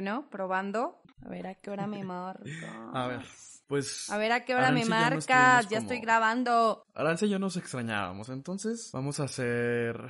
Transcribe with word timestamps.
Bueno, 0.00 0.30
probando. 0.30 1.02
A 1.22 1.28
ver 1.28 1.46
a 1.46 1.54
qué 1.56 1.68
hora 1.70 1.86
me 1.86 2.02
marcas. 2.04 2.48
A 2.94 3.06
ver, 3.06 3.20
pues. 3.66 4.08
A 4.08 4.16
ver 4.16 4.32
a 4.32 4.46
qué 4.46 4.54
hora 4.54 4.72
me 4.72 4.86
marcas. 4.86 5.26
Ya 5.26 5.62
como- 5.68 5.80
estoy 5.82 6.00
grabando. 6.00 6.86
Aranza 6.94 7.26
y 7.26 7.28
yo 7.28 7.38
nos 7.38 7.58
extrañábamos, 7.58 8.30
entonces 8.30 8.88
vamos 8.94 9.20
a 9.20 9.24
hacer 9.24 10.00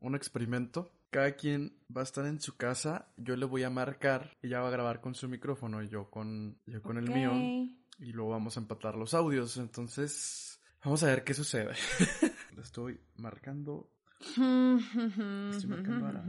un 0.00 0.16
experimento. 0.16 0.90
Cada 1.10 1.36
quien 1.36 1.78
va 1.96 2.00
a 2.00 2.04
estar 2.04 2.26
en 2.26 2.40
su 2.40 2.56
casa, 2.56 3.12
yo 3.16 3.36
le 3.36 3.46
voy 3.46 3.62
a 3.62 3.70
marcar, 3.70 4.32
ella 4.42 4.60
va 4.60 4.66
a 4.68 4.72
grabar 4.72 5.00
con 5.00 5.14
su 5.14 5.28
micrófono 5.28 5.84
y 5.84 5.88
yo 5.88 6.10
con, 6.10 6.58
yo 6.66 6.82
con 6.82 6.98
el 6.98 7.08
mío, 7.08 7.30
y 7.32 8.12
luego 8.12 8.30
vamos 8.32 8.56
a 8.56 8.60
empatar 8.60 8.96
los 8.96 9.14
audios. 9.14 9.56
Entonces, 9.56 10.60
vamos 10.84 11.04
a 11.04 11.06
ver 11.06 11.22
qué 11.22 11.32
sucede. 11.32 11.74
Le 12.56 12.62
estoy 12.62 13.00
marcando. 13.14 13.88
Estoy 14.18 15.66
marcando 15.68 16.06
a. 16.08 16.24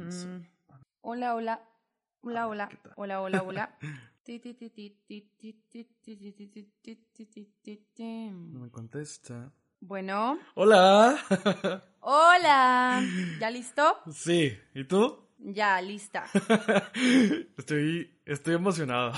Hola, 1.01 1.33
hola. 1.33 1.68
Hola, 2.21 2.47
hola, 2.47 2.69
hola, 2.97 3.21
hola, 3.21 3.43
hola. 3.43 3.77
No 8.51 8.59
me 8.59 8.69
contesta. 8.69 9.53
Bueno. 9.79 10.37
Hola. 10.55 11.17
Hola. 12.01 13.01
¿Ya 13.39 13.49
listo? 13.49 13.99
Sí. 14.11 14.59
¿Y 14.73 14.83
tú? 14.83 15.29
Ya, 15.37 15.81
lista. 15.81 16.25
Estoy, 17.57 18.19
estoy 18.25 18.55
emocionado. 18.55 19.13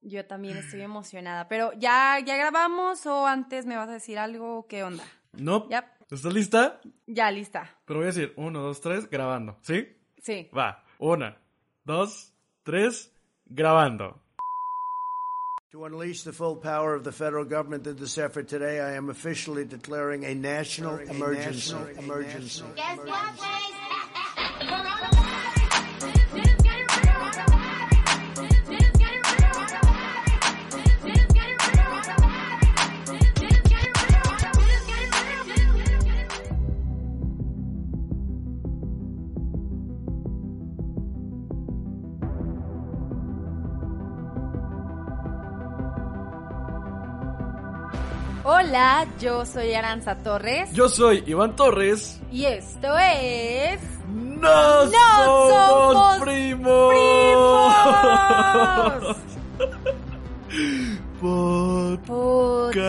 Yo 0.00 0.24
también 0.24 0.56
estoy 0.56 0.80
emocionada. 0.80 1.48
Pero 1.48 1.74
ya, 1.74 2.18
ya 2.24 2.38
grabamos 2.38 3.04
o 3.04 3.26
antes 3.26 3.66
me 3.66 3.76
vas 3.76 3.90
a 3.90 3.92
decir 3.92 4.18
algo, 4.18 4.66
¿qué 4.66 4.82
onda? 4.84 5.04
No. 5.32 5.58
Nope. 5.60 5.74
Yep. 5.74 5.84
¿Estás 6.10 6.32
lista? 6.32 6.80
Ya, 7.06 7.30
lista. 7.30 7.78
Pero 7.84 7.98
voy 8.00 8.04
a 8.04 8.12
decir, 8.12 8.32
uno, 8.36 8.60
dos, 8.60 8.80
tres, 8.80 9.08
grabando. 9.10 9.58
¿Sí? 9.60 9.86
Sí. 10.16 10.48
Va. 10.56 10.82
Una, 10.98 11.38
dos, 11.86 12.32
tres, 12.64 13.08
grabando. 13.52 14.18
To 15.72 15.84
unleash 15.84 16.24
the 16.24 16.32
full 16.32 16.56
power 16.56 16.94
of 16.94 17.04
the 17.04 17.12
federal 17.12 17.44
government 17.44 17.86
in 17.86 17.96
this 17.96 18.18
effort 18.18 18.48
today, 18.48 18.80
I 18.80 18.94
am 18.94 19.08
officially 19.08 19.64
declaring 19.64 20.24
a 20.24 20.34
national 20.34 20.98
emergency. 20.98 21.76
Emergency. 21.96 22.64
Guess 22.74 22.98
Hola, 48.70 49.04
yo 49.18 49.44
soy 49.44 49.74
Aranza 49.74 50.18
Torres. 50.18 50.72
Yo 50.72 50.88
soy 50.88 51.24
Iván 51.26 51.56
Torres. 51.56 52.20
Y 52.30 52.44
esto 52.44 52.96
es. 52.98 53.80
¡No, 54.06 54.84
¡No 54.84 54.90
somos, 54.92 55.92
somos 55.92 56.18
primos! 56.20 56.94
¡Primos! 58.00 59.16
Podcast. 62.06 62.86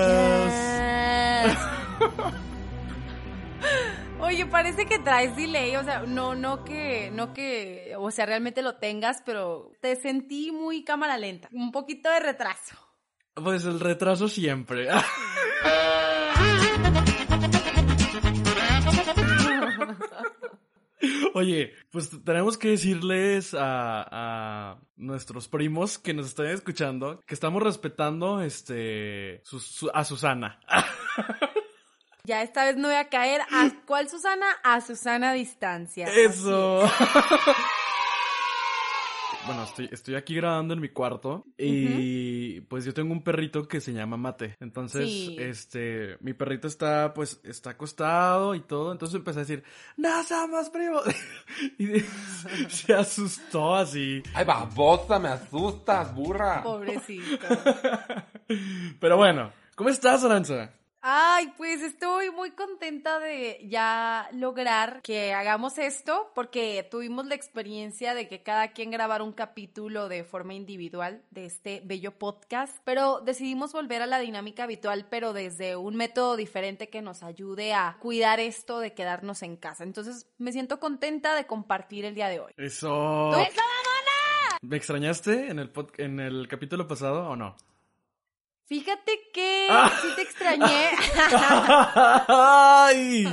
Oye, 4.20 4.46
parece 4.46 4.86
que 4.86 5.00
traes 5.00 5.36
delay, 5.36 5.76
o 5.78 5.84
sea, 5.84 6.02
no, 6.02 6.36
no 6.36 6.64
que, 6.64 7.10
no 7.12 7.34
que, 7.34 7.96
o 7.98 8.12
sea, 8.12 8.28
realmente 8.28 8.62
lo 8.62 8.76
tengas, 8.76 9.24
pero 9.26 9.72
te 9.82 9.96
sentí 9.96 10.52
muy 10.52 10.84
cámara 10.84 11.18
lenta, 11.18 11.50
un 11.52 11.72
poquito 11.72 12.08
de 12.12 12.20
retraso. 12.20 12.91
Pues 13.36 13.66
el 13.66 13.80
retraso 13.80 14.28
siempre. 14.28 14.88
Oye, 21.34 21.74
pues 21.92 22.10
tenemos 22.24 22.58
que 22.58 22.70
decirles 22.70 23.54
a, 23.56 24.06
a 24.12 24.78
nuestros 24.98 25.48
primos 25.48 25.98
que 25.98 26.14
nos 26.14 26.28
están 26.28 26.48
escuchando 26.48 27.22
que 27.26 27.34
estamos 27.34 27.64
respetando 27.64 28.42
este 28.42 29.42
su- 29.44 29.60
su- 29.60 29.90
a 29.94 30.04
Susana. 30.04 30.60
Ya 32.24 32.44
esta 32.44 32.66
vez 32.66 32.78
no 32.78 32.88
voy 32.88 32.98
a 32.98 33.10
caer. 33.10 33.42
¿A 33.52 33.72
cuál 33.88 34.08
Susana? 34.08 34.46
A 34.64 34.80
Susana 34.82 35.32
a 35.32 35.34
distancia. 35.34 36.06
Eso. 36.06 36.84
Bueno, 39.46 39.64
estoy, 39.64 39.90
estoy 39.92 40.16
aquí 40.16 40.36
grabando 40.36 40.74
en 40.74 40.80
mi 40.80 40.90
cuarto 40.90 41.46
y 41.58 42.62
pues 42.62 42.86
yo 42.86 42.94
tengo 42.94 43.12
un 43.12 43.24
perrito 43.24 43.68
que 43.68 43.82
se 43.82 43.92
llama 43.92 44.16
Mate. 44.16 44.56
Entonces, 44.60 45.10
Sí. 45.10 45.36
este, 45.40 46.18
mi 46.22 46.34
perrito 46.34 46.68
está 46.68 47.14
pues 47.14 47.40
está 47.44 47.72
acostado 47.72 48.54
y 48.56 48.62
todo. 48.62 48.92
Entonces 48.92 49.16
empecé 49.16 49.40
a 49.40 49.42
decir, 49.44 49.64
no 49.98 50.24
somos 50.24 50.70
primos. 50.70 51.04
y 51.80 51.86
de- 51.88 52.06
se 52.70 52.94
asustó 52.94 53.76
así. 53.76 54.22
Ay, 54.34 54.46
babosa, 54.46 55.18
me 55.20 55.30
asustas, 55.30 56.14
burra. 56.14 56.62
Pobrecito. 56.64 57.48
Pero 59.00 59.18
bueno, 59.18 59.52
¿cómo 59.76 59.90
estás, 59.90 60.24
Aranza? 60.24 60.72
Ay, 61.04 61.52
pues 61.58 61.82
estoy 61.82 62.30
muy 62.30 62.52
contenta 62.52 63.18
de 63.20 63.60
ya 63.68 64.30
lograr 64.34 65.02
que 65.02 65.34
hagamos 65.34 65.80
esto 65.80 66.32
porque 66.36 66.88
tuvimos 66.92 67.26
la 67.26 67.34
experiencia 67.34 68.14
de 68.14 68.28
que 68.28 68.44
cada 68.44 68.68
quien 68.74 68.92
grabara 68.92 69.24
un 69.24 69.34
capítulo 69.34 70.10
de 70.10 70.24
forma 70.24 70.54
individual 70.54 71.24
de 71.32 71.46
este 71.46 71.82
bello 71.84 72.12
podcast, 72.20 72.78
pero 72.84 73.20
decidimos 73.22 73.74
volver 73.74 74.04
a 74.04 74.06
la 74.06 74.20
dinámica 74.20 74.64
habitual, 74.66 75.08
pero 75.10 75.34
desde 75.34 75.76
un 75.76 75.96
método 75.96 76.36
diferente 76.36 76.90
que 76.90 77.02
nos 77.02 77.24
ayude 77.24 77.74
a 77.74 77.98
cuidar 78.00 78.40
esto 78.40 78.80
de 78.80 78.94
quedarnos 78.94 79.42
en 79.42 79.58
casa. 79.58 79.84
Entonces 79.84 80.28
me 80.38 80.52
siento 80.52 80.80
contenta 80.80 81.34
de 81.34 81.48
compartir 81.48 82.06
el 82.06 82.14
día 82.14 82.28
de 82.30 82.42
hoy. 82.42 82.54
Eso. 82.58 83.32
¡Eso, 83.40 83.62
¿Me 84.62 84.78
extrañaste 84.78 85.48
en 85.50 85.58
el 85.58 85.74
pod- 85.74 85.94
en 85.98 86.20
el 86.20 86.48
capítulo 86.48 86.88
pasado 86.88 87.28
o 87.28 87.36
no? 87.36 87.56
Fíjate 88.72 89.20
que 89.34 89.68
Ah. 89.70 89.92
sí 90.02 90.08
te 90.16 90.22
extrañé. 90.22 90.92
¡Ay! 92.30 93.28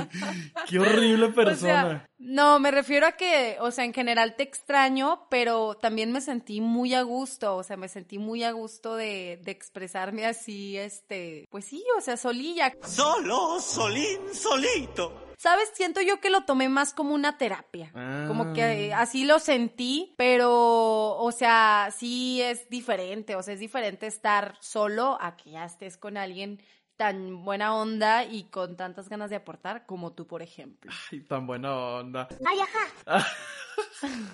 ¡Qué 0.67 0.79
horrible 0.79 1.25
O 1.31 1.33
persona! 1.33 1.87
sea, 1.87 2.08
no, 2.19 2.59
me 2.59 2.69
refiero 2.69 3.07
a 3.07 3.13
que, 3.13 3.57
o 3.61 3.71
sea, 3.71 3.85
en 3.85 3.93
general 3.93 4.35
te 4.35 4.43
extraño, 4.43 5.25
pero 5.29 5.75
también 5.75 6.11
me 6.11 6.19
sentí 6.19 6.59
muy 6.59 6.93
a 6.93 7.01
gusto, 7.01 7.55
o 7.55 7.63
sea, 7.63 7.77
me 7.77 7.87
sentí 7.87 8.19
muy 8.19 8.43
a 8.43 8.51
gusto 8.51 8.95
de, 8.97 9.39
de 9.41 9.51
expresarme 9.51 10.25
así, 10.25 10.77
este, 10.77 11.47
pues 11.49 11.63
sí, 11.65 11.83
o 11.97 12.01
sea, 12.01 12.17
solilla. 12.17 12.73
Solo, 12.83 13.61
solín, 13.61 14.19
solito. 14.33 15.29
¿Sabes? 15.39 15.71
Siento 15.73 16.01
yo 16.01 16.19
que 16.19 16.29
lo 16.29 16.41
tomé 16.41 16.67
más 16.67 16.93
como 16.93 17.15
una 17.15 17.37
terapia. 17.37 17.93
Ah. 17.95 18.25
Como 18.27 18.51
que 18.51 18.93
así 18.93 19.23
lo 19.23 19.39
sentí, 19.39 20.13
pero, 20.17 21.15
o 21.15 21.31
sea, 21.31 21.93
sí 21.97 22.41
es 22.41 22.67
diferente, 22.67 23.37
o 23.37 23.41
sea, 23.41 23.53
es 23.53 23.61
diferente 23.61 24.05
estar 24.05 24.57
solo 24.59 25.17
a 25.21 25.37
que 25.37 25.51
ya 25.51 25.63
estés 25.63 25.95
con 25.95 26.17
alguien 26.17 26.61
tan 26.99 27.45
buena 27.45 27.73
onda 27.75 28.25
y 28.25 28.43
con 28.49 28.75
tantas 28.75 29.07
ganas 29.07 29.29
de 29.29 29.37
aportar 29.37 29.85
como 29.85 30.11
tú, 30.11 30.27
por 30.27 30.41
ejemplo. 30.41 30.91
Ay, 31.09 31.21
tan 31.21 31.47
buena 31.47 31.73
onda. 31.73 32.27
Ay, 32.45 32.59
ajá. 32.59 33.25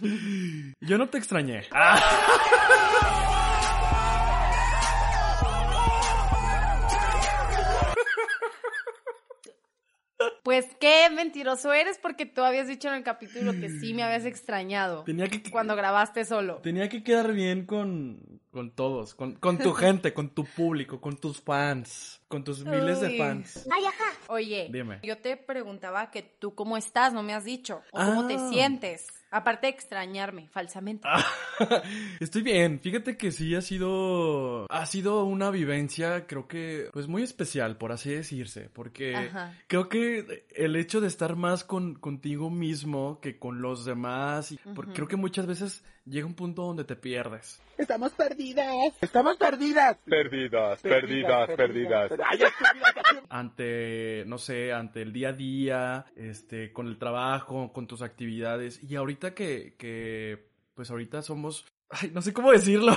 Yo 0.81 0.98
no 0.98 1.08
te 1.08 1.20
extrañé. 1.20 1.68
Pues 10.44 10.66
qué 10.80 11.09
mentiroso 11.14 11.72
eres 11.72 12.00
porque 12.02 12.26
tú 12.26 12.42
habías 12.42 12.67
dicho 12.67 12.88
en 12.88 12.96
el 12.96 13.03
capítulo 13.03 13.52
que 13.52 13.70
sí 13.70 13.94
me 13.94 14.03
habías 14.03 14.26
extrañado 14.26 15.03
Tenía 15.03 15.28
que, 15.28 15.44
cuando 15.52 15.76
grabaste 15.76 16.23
solo. 16.26 16.58
tenía 16.64 16.88
que 16.88 17.03
quedar 17.03 17.34
bien 17.34 17.66
con, 17.66 18.41
con 18.55 18.72
todos, 18.72 19.13
con, 19.16 19.34
con 19.35 19.57
tu 19.57 19.73
gente, 19.73 20.13
con 20.13 20.29
tu 20.29 20.46
público, 20.46 21.02
con 21.02 21.17
tus 21.17 21.41
fans, 21.41 22.22
con 22.29 22.46
tus 22.46 22.63
miles 22.63 23.02
de 23.02 23.17
fans. 23.17 23.67
Ay, 23.69 23.84
ajá. 23.84 24.05
Oye, 24.29 24.69
Dime. 24.72 25.02
yo 25.03 25.17
te 25.17 25.35
preguntaba 25.35 26.09
que 26.09 26.22
tú 26.22 26.55
cómo 26.55 26.78
estás, 26.78 27.11
no 27.11 27.22
me 27.22 27.34
has 27.34 27.43
dicho, 27.43 27.81
o 27.91 27.97
cómo 27.97 28.28
te 28.28 28.35
Ah. 28.35 28.49
sientes, 28.49 29.07
aparte 29.32 29.68
de 29.68 29.74
extrañarme 29.74 30.48
falsamente. 30.50 31.08
Estoy 32.20 32.42
bien. 32.42 32.80
Fíjate 32.80 33.18
que 33.18 33.32
sí 33.32 33.56
ha 33.56 33.62
sido 33.62 34.66
ha 34.70 34.86
sido 34.86 35.24
una 35.26 35.52
vivencia 35.52 36.28
creo 36.28 36.48
que 36.48 36.90
pues 36.94 37.08
muy 37.08 37.24
especial 37.24 37.78
por 37.78 37.92
así 37.92 38.12
decirse, 38.12 38.70
porque 38.74 39.16
Ajá. 39.16 39.54
creo 39.68 39.90
que 39.90 40.46
el 40.56 40.76
hecho 40.76 41.02
de 41.02 41.08
estar 41.08 41.36
más 41.36 41.64
con 41.64 41.96
contigo 41.96 42.50
mismo 42.50 43.20
que 43.22 43.38
con 43.40 43.62
los 43.62 43.86
demás 43.86 44.52
y 44.52 44.58
por- 44.58 44.94
creo 44.94 45.08
que 45.08 45.16
muchas 45.16 45.46
veces 45.46 45.84
llega 46.06 46.28
un 46.28 46.36
punto 46.36 46.62
donde 46.64 46.84
te 46.84 46.96
pierdes. 46.96 47.60
Estamos 47.78 48.12
perdidas. 48.14 48.94
Estamos 49.02 49.38
perdidas. 49.38 49.98
Perdidas, 50.06 50.80
perdidas, 50.82 51.50
perdidas. 51.58 52.12
Ay, 52.24 52.40
estúpida, 52.44 53.26
ante, 53.30 54.24
no 54.28 54.38
sé, 54.38 54.72
ante 54.72 55.02
el 55.02 55.12
día 55.12 55.30
a 55.30 55.34
día, 55.34 56.06
este, 56.16 56.72
con 56.72 56.88
el 56.88 56.98
trabajo, 57.00 57.74
con 57.74 57.88
tus 57.88 58.02
actividades. 58.04 58.82
Y 58.84 58.96
ahorita 58.96 59.15
que, 59.20 59.76
que 59.78 60.50
pues 60.73 60.91
ahorita 60.91 61.22
somos 61.22 61.66
ay, 61.90 62.12
no 62.14 62.22
sé 62.22 62.34
cómo 62.34 62.52
decirlo, 62.52 62.94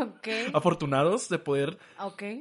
Ok. 0.00 0.28
afortunados 0.54 1.28
de 1.28 1.38
poder 1.38 1.78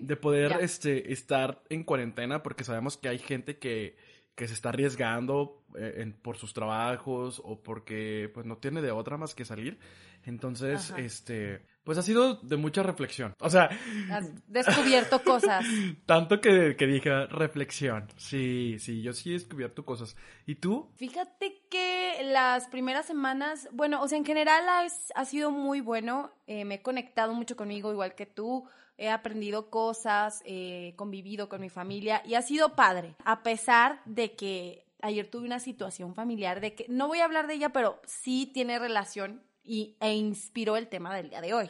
de 0.01 0.15
poder 0.15 0.57
este 0.61 1.11
estar 1.13 1.61
en 1.69 1.83
cuarentena 1.83 2.41
porque 2.43 2.63
sabemos 2.63 2.97
que 2.97 3.09
hay 3.09 3.19
gente 3.19 3.57
que, 3.59 3.97
que 4.35 4.47
se 4.47 4.53
está 4.53 4.69
arriesgando 4.69 5.63
eh, 5.77 5.95
en- 5.97 6.13
por 6.13 6.37
sus 6.37 6.53
trabajos 6.53 7.41
o 7.43 7.61
porque 7.61 8.29
pues 8.33 8.45
no 8.45 8.57
tiene 8.57 8.81
de 8.81 8.91
otra 8.91 9.17
más 9.17 9.35
que 9.35 9.45
salir. 9.45 9.79
Entonces, 10.23 10.91
Ajá. 10.91 11.01
este, 11.01 11.61
pues 11.83 11.97
ha 11.97 12.01
sido 12.03 12.35
de 12.35 12.57
mucha 12.57 12.83
reflexión. 12.83 13.33
O 13.39 13.49
sea, 13.49 13.69
Has 14.11 14.29
descubierto 14.47 15.23
cosas. 15.23 15.65
tanto 16.05 16.39
que, 16.41 16.75
que 16.77 16.85
dije 16.87 17.25
reflexión. 17.27 18.07
Sí, 18.17 18.77
sí, 18.79 19.01
yo 19.01 19.13
sí 19.13 19.31
he 19.31 19.33
descubierto 19.33 19.83
cosas. 19.85 20.15
¿Y 20.45 20.55
tú? 20.55 20.89
Fíjate 20.97 21.61
que 21.69 22.19
las 22.23 22.67
primeras 22.67 23.05
semanas, 23.05 23.67
bueno, 23.71 24.01
o 24.01 24.07
sea, 24.07 24.17
en 24.17 24.25
general 24.25 24.67
ha, 24.69 24.85
es- 24.85 25.11
ha 25.15 25.25
sido 25.25 25.51
muy 25.51 25.81
bueno. 25.81 26.31
Eh, 26.47 26.65
me 26.65 26.75
he 26.75 26.81
conectado 26.81 27.33
mucho 27.33 27.55
conmigo, 27.55 27.91
igual 27.91 28.15
que 28.15 28.25
tú. 28.25 28.65
He 28.97 29.09
aprendido 29.09 29.69
cosas, 29.69 30.41
he 30.45 30.93
convivido 30.97 31.47
con 31.47 31.61
mi 31.61 31.69
familia 31.69 32.21
y 32.25 32.33
ha 32.35 32.41
sido 32.41 32.75
padre. 32.75 33.15
A 33.23 33.43
pesar 33.43 34.01
de 34.05 34.35
que 34.35 34.83
ayer 35.01 35.25
tuve 35.29 35.45
una 35.45 35.59
situación 35.61 36.13
familiar 36.13 36.59
de 36.59 36.75
que 36.75 36.85
no 36.89 37.07
voy 37.07 37.19
a 37.19 37.23
hablar 37.25 37.47
de 37.47 37.53
ella, 37.53 37.69
pero 37.69 38.01
sí 38.05 38.51
tiene 38.53 38.77
relación 38.77 39.41
y, 39.63 39.95
e 39.99 40.13
inspiró 40.13 40.77
el 40.77 40.87
tema 40.87 41.15
del 41.15 41.29
día 41.29 41.41
de 41.41 41.53
hoy. 41.53 41.67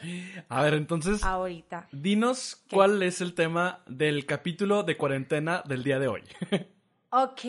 A 0.48 0.62
ver, 0.62 0.74
entonces, 0.74 1.22
Ahorita. 1.22 1.88
dinos 1.92 2.64
¿Qué? 2.68 2.76
cuál 2.76 3.02
es 3.02 3.20
el 3.20 3.34
tema 3.34 3.80
del 3.86 4.26
capítulo 4.26 4.82
de 4.82 4.96
cuarentena 4.96 5.62
del 5.66 5.82
día 5.82 5.98
de 5.98 6.08
hoy. 6.08 6.22
Ok, 7.12 7.40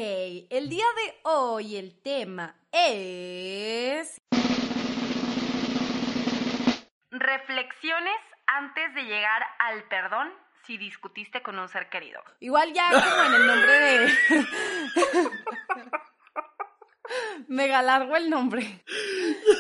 el 0.49 0.69
día 0.69 0.85
de 0.95 1.19
hoy 1.21 1.75
el 1.75 1.93
tema 2.01 2.55
es... 2.71 4.19
Reflexiones 7.11 8.17
antes 8.47 8.95
de 8.95 9.03
llegar 9.03 9.43
al 9.59 9.83
perdón 9.83 10.29
si 10.65 10.77
discutiste 10.77 11.43
con 11.43 11.59
un 11.59 11.67
ser 11.69 11.89
querido. 11.89 12.23
Igual 12.39 12.73
ya 12.73 12.89
como 12.89 13.23
en 13.23 13.33
el 13.35 13.45
nombre 13.47 13.71
de... 13.71 14.09
Mega 17.51 17.81
largo 17.81 18.15
el 18.15 18.29
nombre. 18.29 18.81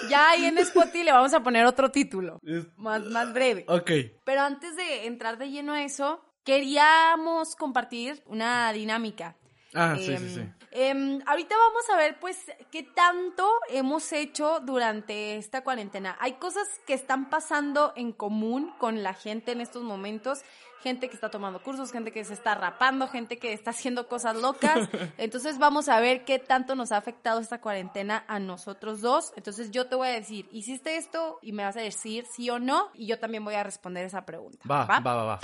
Ya 0.09 0.29
ahí 0.29 0.45
en 0.45 0.57
Spotify 0.59 1.03
le 1.03 1.11
vamos 1.11 1.33
a 1.33 1.43
poner 1.43 1.65
otro 1.65 1.91
título, 1.91 2.39
más, 2.77 3.03
más 3.03 3.33
breve. 3.33 3.65
ok. 3.67 3.91
Pero 4.23 4.41
antes 4.41 4.77
de 4.77 5.07
entrar 5.07 5.37
de 5.37 5.49
lleno 5.49 5.73
a 5.73 5.83
eso, 5.83 6.23
queríamos 6.45 7.57
compartir 7.57 8.23
una 8.27 8.71
dinámica. 8.71 9.35
Ah, 9.73 9.95
sí, 9.97 10.11
Em, 10.11 10.19
sí, 10.19 10.35
sí. 10.35 10.49
em, 10.71 11.21
ahorita 11.25 11.55
vamos 11.57 11.89
a 11.93 11.97
ver, 11.97 12.19
pues, 12.19 12.37
qué 12.71 12.83
tanto 12.83 13.49
hemos 13.69 14.11
hecho 14.11 14.59
durante 14.59 15.37
esta 15.37 15.63
cuarentena. 15.63 16.17
Hay 16.19 16.33
cosas 16.33 16.67
que 16.85 16.93
están 16.93 17.29
pasando 17.29 17.93
en 17.95 18.11
común 18.11 18.73
con 18.77 19.01
la 19.03 19.13
gente 19.13 19.51
en 19.53 19.61
estos 19.61 19.83
momentos. 19.83 20.41
Gente 20.81 21.09
que 21.09 21.13
está 21.15 21.29
tomando 21.29 21.61
cursos, 21.61 21.91
gente 21.91 22.11
que 22.11 22.23
se 22.25 22.33
está 22.33 22.55
rapando, 22.55 23.07
gente 23.07 23.37
que 23.37 23.53
está 23.53 23.69
haciendo 23.69 24.07
cosas 24.07 24.35
locas. 24.35 24.89
Entonces 25.19 25.59
vamos 25.59 25.87
a 25.89 25.99
ver 25.99 26.25
qué 26.25 26.39
tanto 26.39 26.73
nos 26.75 26.91
ha 26.91 26.97
afectado 26.97 27.39
esta 27.39 27.61
cuarentena 27.61 28.25
a 28.27 28.39
nosotros 28.39 28.99
dos. 28.99 29.31
Entonces 29.35 29.69
yo 29.69 29.85
te 29.87 29.95
voy 29.95 30.07
a 30.07 30.11
decir, 30.13 30.49
¿hiciste 30.51 30.97
esto? 30.97 31.37
Y 31.43 31.51
me 31.51 31.63
vas 31.63 31.77
a 31.77 31.81
decir 31.81 32.25
sí 32.31 32.49
o 32.49 32.57
no. 32.57 32.89
Y 32.95 33.05
yo 33.05 33.19
también 33.19 33.45
voy 33.45 33.53
a 33.53 33.63
responder 33.63 34.05
esa 34.05 34.25
pregunta. 34.25 34.57
Va, 34.67 34.85
va, 34.85 34.99
va, 34.99 35.23
va. 35.23 35.39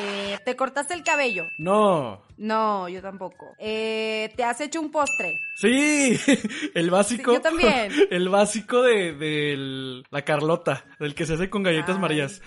Eh, 0.00 0.38
¿Te 0.44 0.56
cortaste 0.56 0.94
el 0.94 1.02
cabello? 1.02 1.48
No. 1.58 2.22
No, 2.36 2.88
yo 2.88 3.02
tampoco. 3.02 3.54
Eh, 3.58 4.32
¿Te 4.36 4.44
has 4.44 4.60
hecho 4.60 4.80
un 4.80 4.90
postre? 4.90 5.34
Sí, 5.56 6.18
el 6.74 6.90
básico. 6.90 7.32
Sí, 7.32 7.36
yo 7.36 7.42
también. 7.42 7.92
El 8.10 8.28
básico 8.28 8.82
de, 8.82 9.12
de 9.12 10.02
la 10.10 10.22
Carlota, 10.22 10.84
del 11.00 11.14
que 11.14 11.26
se 11.26 11.34
hace 11.34 11.50
con 11.50 11.62
galletas 11.62 11.96
Ay. 11.96 12.00
Marías. 12.00 12.42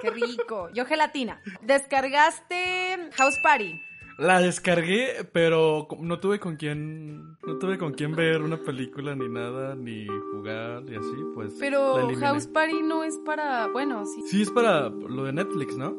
Qué 0.00 0.10
rico. 0.10 0.70
Yo 0.72 0.84
gelatina. 0.86 1.40
¿Descargaste 1.62 3.10
House 3.16 3.38
Party? 3.42 3.80
La 4.18 4.40
descargué, 4.40 5.28
pero 5.32 5.88
no 5.98 6.20
tuve 6.20 6.38
con 6.38 6.56
quién, 6.56 7.38
no 7.42 7.58
tuve 7.58 7.78
con 7.78 7.94
quién 7.94 8.14
ver 8.14 8.42
una 8.42 8.58
película 8.58 9.14
ni 9.16 9.28
nada, 9.28 9.74
ni 9.74 10.06
jugar 10.06 10.82
y 10.88 10.94
así, 10.96 11.16
pues. 11.34 11.54
Pero. 11.58 12.06
House 12.18 12.46
Party 12.46 12.82
no 12.82 13.02
es 13.02 13.16
para... 13.24 13.68
Bueno, 13.68 14.04
sí. 14.04 14.22
Sí, 14.28 14.42
es 14.42 14.50
para 14.50 14.90
lo 14.90 15.24
de 15.24 15.32
Netflix, 15.32 15.74
¿no? 15.76 15.96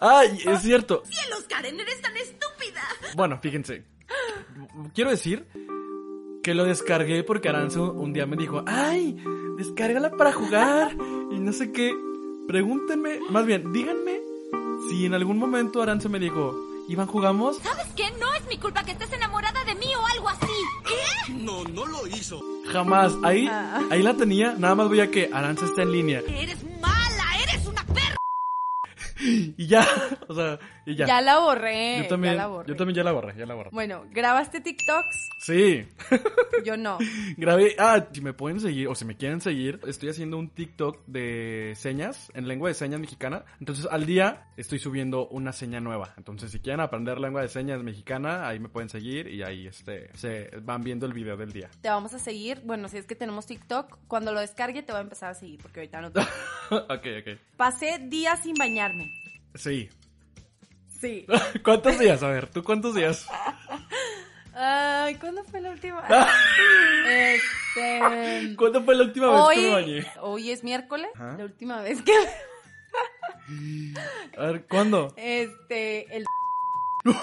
¡Ay! 0.00 0.38
Es 0.46 0.62
cierto. 0.62 1.02
¡Cielos, 1.06 1.44
Karen, 1.48 1.78
eres 1.78 2.00
tan 2.00 2.16
estúpida! 2.16 2.82
Bueno, 3.16 3.38
fíjense. 3.40 3.84
Quiero 4.94 5.10
decir 5.10 5.46
que 6.42 6.54
lo 6.54 6.64
descargué 6.64 7.24
porque 7.24 7.48
Aranzo 7.48 7.92
un 7.92 8.12
día 8.12 8.26
me 8.26 8.36
dijo, 8.36 8.62
¡ay! 8.66 9.16
Descárgala 9.56 10.10
para 10.10 10.32
jugar. 10.32 10.92
Y 11.30 11.38
no 11.40 11.52
sé 11.52 11.72
qué. 11.72 11.94
Pregúntenme, 12.46 13.20
más 13.30 13.46
bien, 13.46 13.72
díganme 13.72 14.20
si 14.88 15.06
en 15.06 15.14
algún 15.14 15.38
momento 15.38 15.80
Aranzo 15.82 16.08
me 16.10 16.18
dijo, 16.18 16.54
Iván, 16.88 17.06
¿jugamos? 17.06 17.56
¿Sabes 17.58 17.86
qué? 17.96 18.04
No 18.20 18.32
es 18.34 18.46
mi 18.48 18.58
culpa 18.58 18.82
que 18.84 18.92
estés 18.92 19.10
enamorada 19.12 19.64
de 19.64 19.74
mí 19.74 19.86
o 19.98 20.06
algo 20.06 20.28
así. 20.28 21.32
No, 21.32 21.64
no 21.64 21.86
lo 21.86 22.06
hizo. 22.06 22.40
Jamás. 22.70 23.12
Ahí, 23.22 23.48
Ah. 23.50 23.80
ahí 23.90 24.02
la 24.02 24.14
tenía. 24.14 24.54
Nada 24.58 24.74
más 24.74 24.88
veía 24.90 25.10
que 25.10 25.30
Aranza 25.32 25.64
está 25.64 25.82
en 25.82 25.92
línea. 25.92 26.20
Eres 26.28 26.56
perra. 26.56 27.03
Y 29.56 29.66
ya. 29.66 29.86
O 30.28 30.34
sea, 30.34 30.58
y 30.86 30.94
ya. 30.94 31.06
Ya 31.06 31.20
la 31.20 31.38
borré. 31.38 32.02
yo 32.02 32.08
también, 32.08 32.34
ya 32.34 32.42
la 32.42 32.46
borré. 32.46 32.68
yo 32.68 32.76
también 32.76 32.96
ya 32.96 33.04
la 33.04 33.12
borré, 33.12 33.34
ya 33.36 33.46
la 33.46 33.54
borré. 33.54 33.70
Bueno, 33.72 34.04
¿grabaste 34.10 34.60
TikToks? 34.60 35.28
Sí. 35.40 35.86
Yo 36.64 36.76
no. 36.76 36.98
Grabé, 37.36 37.76
ah, 37.78 38.06
si 38.10 38.20
me 38.22 38.32
pueden 38.32 38.60
seguir 38.60 38.88
o 38.88 38.94
si 38.94 39.04
me 39.04 39.16
quieren 39.16 39.40
seguir, 39.40 39.80
estoy 39.86 40.08
haciendo 40.08 40.38
un 40.38 40.48
TikTok 40.48 41.04
de 41.06 41.74
señas, 41.76 42.30
en 42.34 42.48
lengua 42.48 42.68
de 42.68 42.74
señas 42.74 43.00
mexicana. 43.00 43.44
Entonces 43.60 43.86
al 43.90 44.06
día 44.06 44.48
estoy 44.56 44.78
subiendo 44.78 45.28
una 45.28 45.52
seña 45.52 45.80
nueva. 45.80 46.14
Entonces 46.16 46.50
si 46.50 46.60
quieren 46.60 46.80
aprender 46.80 47.20
lengua 47.20 47.42
de 47.42 47.48
señas 47.48 47.82
mexicana, 47.82 48.48
ahí 48.48 48.58
me 48.58 48.68
pueden 48.68 48.88
seguir 48.88 49.28
y 49.28 49.42
ahí 49.42 49.66
este, 49.66 50.10
se 50.16 50.50
van 50.62 50.82
viendo 50.82 51.04
el 51.04 51.12
video 51.12 51.36
del 51.36 51.52
día. 51.52 51.68
Te 51.82 51.90
vamos 51.90 52.14
a 52.14 52.18
seguir. 52.18 52.62
Bueno, 52.64 52.88
si 52.88 52.96
es 52.96 53.06
que 53.06 53.14
tenemos 53.14 53.46
TikTok, 53.46 53.98
cuando 54.08 54.32
lo 54.32 54.40
descargue 54.40 54.82
te 54.82 54.92
voy 54.92 55.00
a 55.00 55.02
empezar 55.02 55.30
a 55.30 55.34
seguir 55.34 55.60
porque 55.60 55.80
ahorita 55.80 56.00
no 56.00 56.10
te... 56.10 56.20
ok, 56.70 57.06
ok. 57.20 57.38
Pasé 57.56 57.98
días 58.08 58.42
sin 58.42 58.54
bañarme. 58.54 59.13
Sí. 59.54 59.88
Sí. 61.00 61.26
¿Cuántos 61.64 61.98
días? 61.98 62.22
A 62.22 62.28
ver, 62.28 62.48
¿tú 62.48 62.62
cuántos 62.62 62.94
días? 62.94 63.26
Ay, 64.54 65.16
¿cuándo 65.16 65.42
fue 65.44 65.60
la 65.60 65.70
última? 65.70 66.02
este... 67.08 68.54
¿Cuándo 68.56 68.84
fue 68.84 68.94
la 68.94 69.04
última 69.04 69.30
vez 69.30 69.56
que 69.56 69.62
me 69.62 69.70
bañé? 69.70 70.06
hoy 70.20 70.50
es 70.50 70.62
miércoles, 70.62 71.10
la 71.18 71.44
última 71.44 71.82
vez 71.82 72.02
que... 72.02 72.12
A 74.38 74.46
ver, 74.46 74.66
¿cuándo? 74.66 75.12
Este, 75.16 76.16
el... 76.16 76.24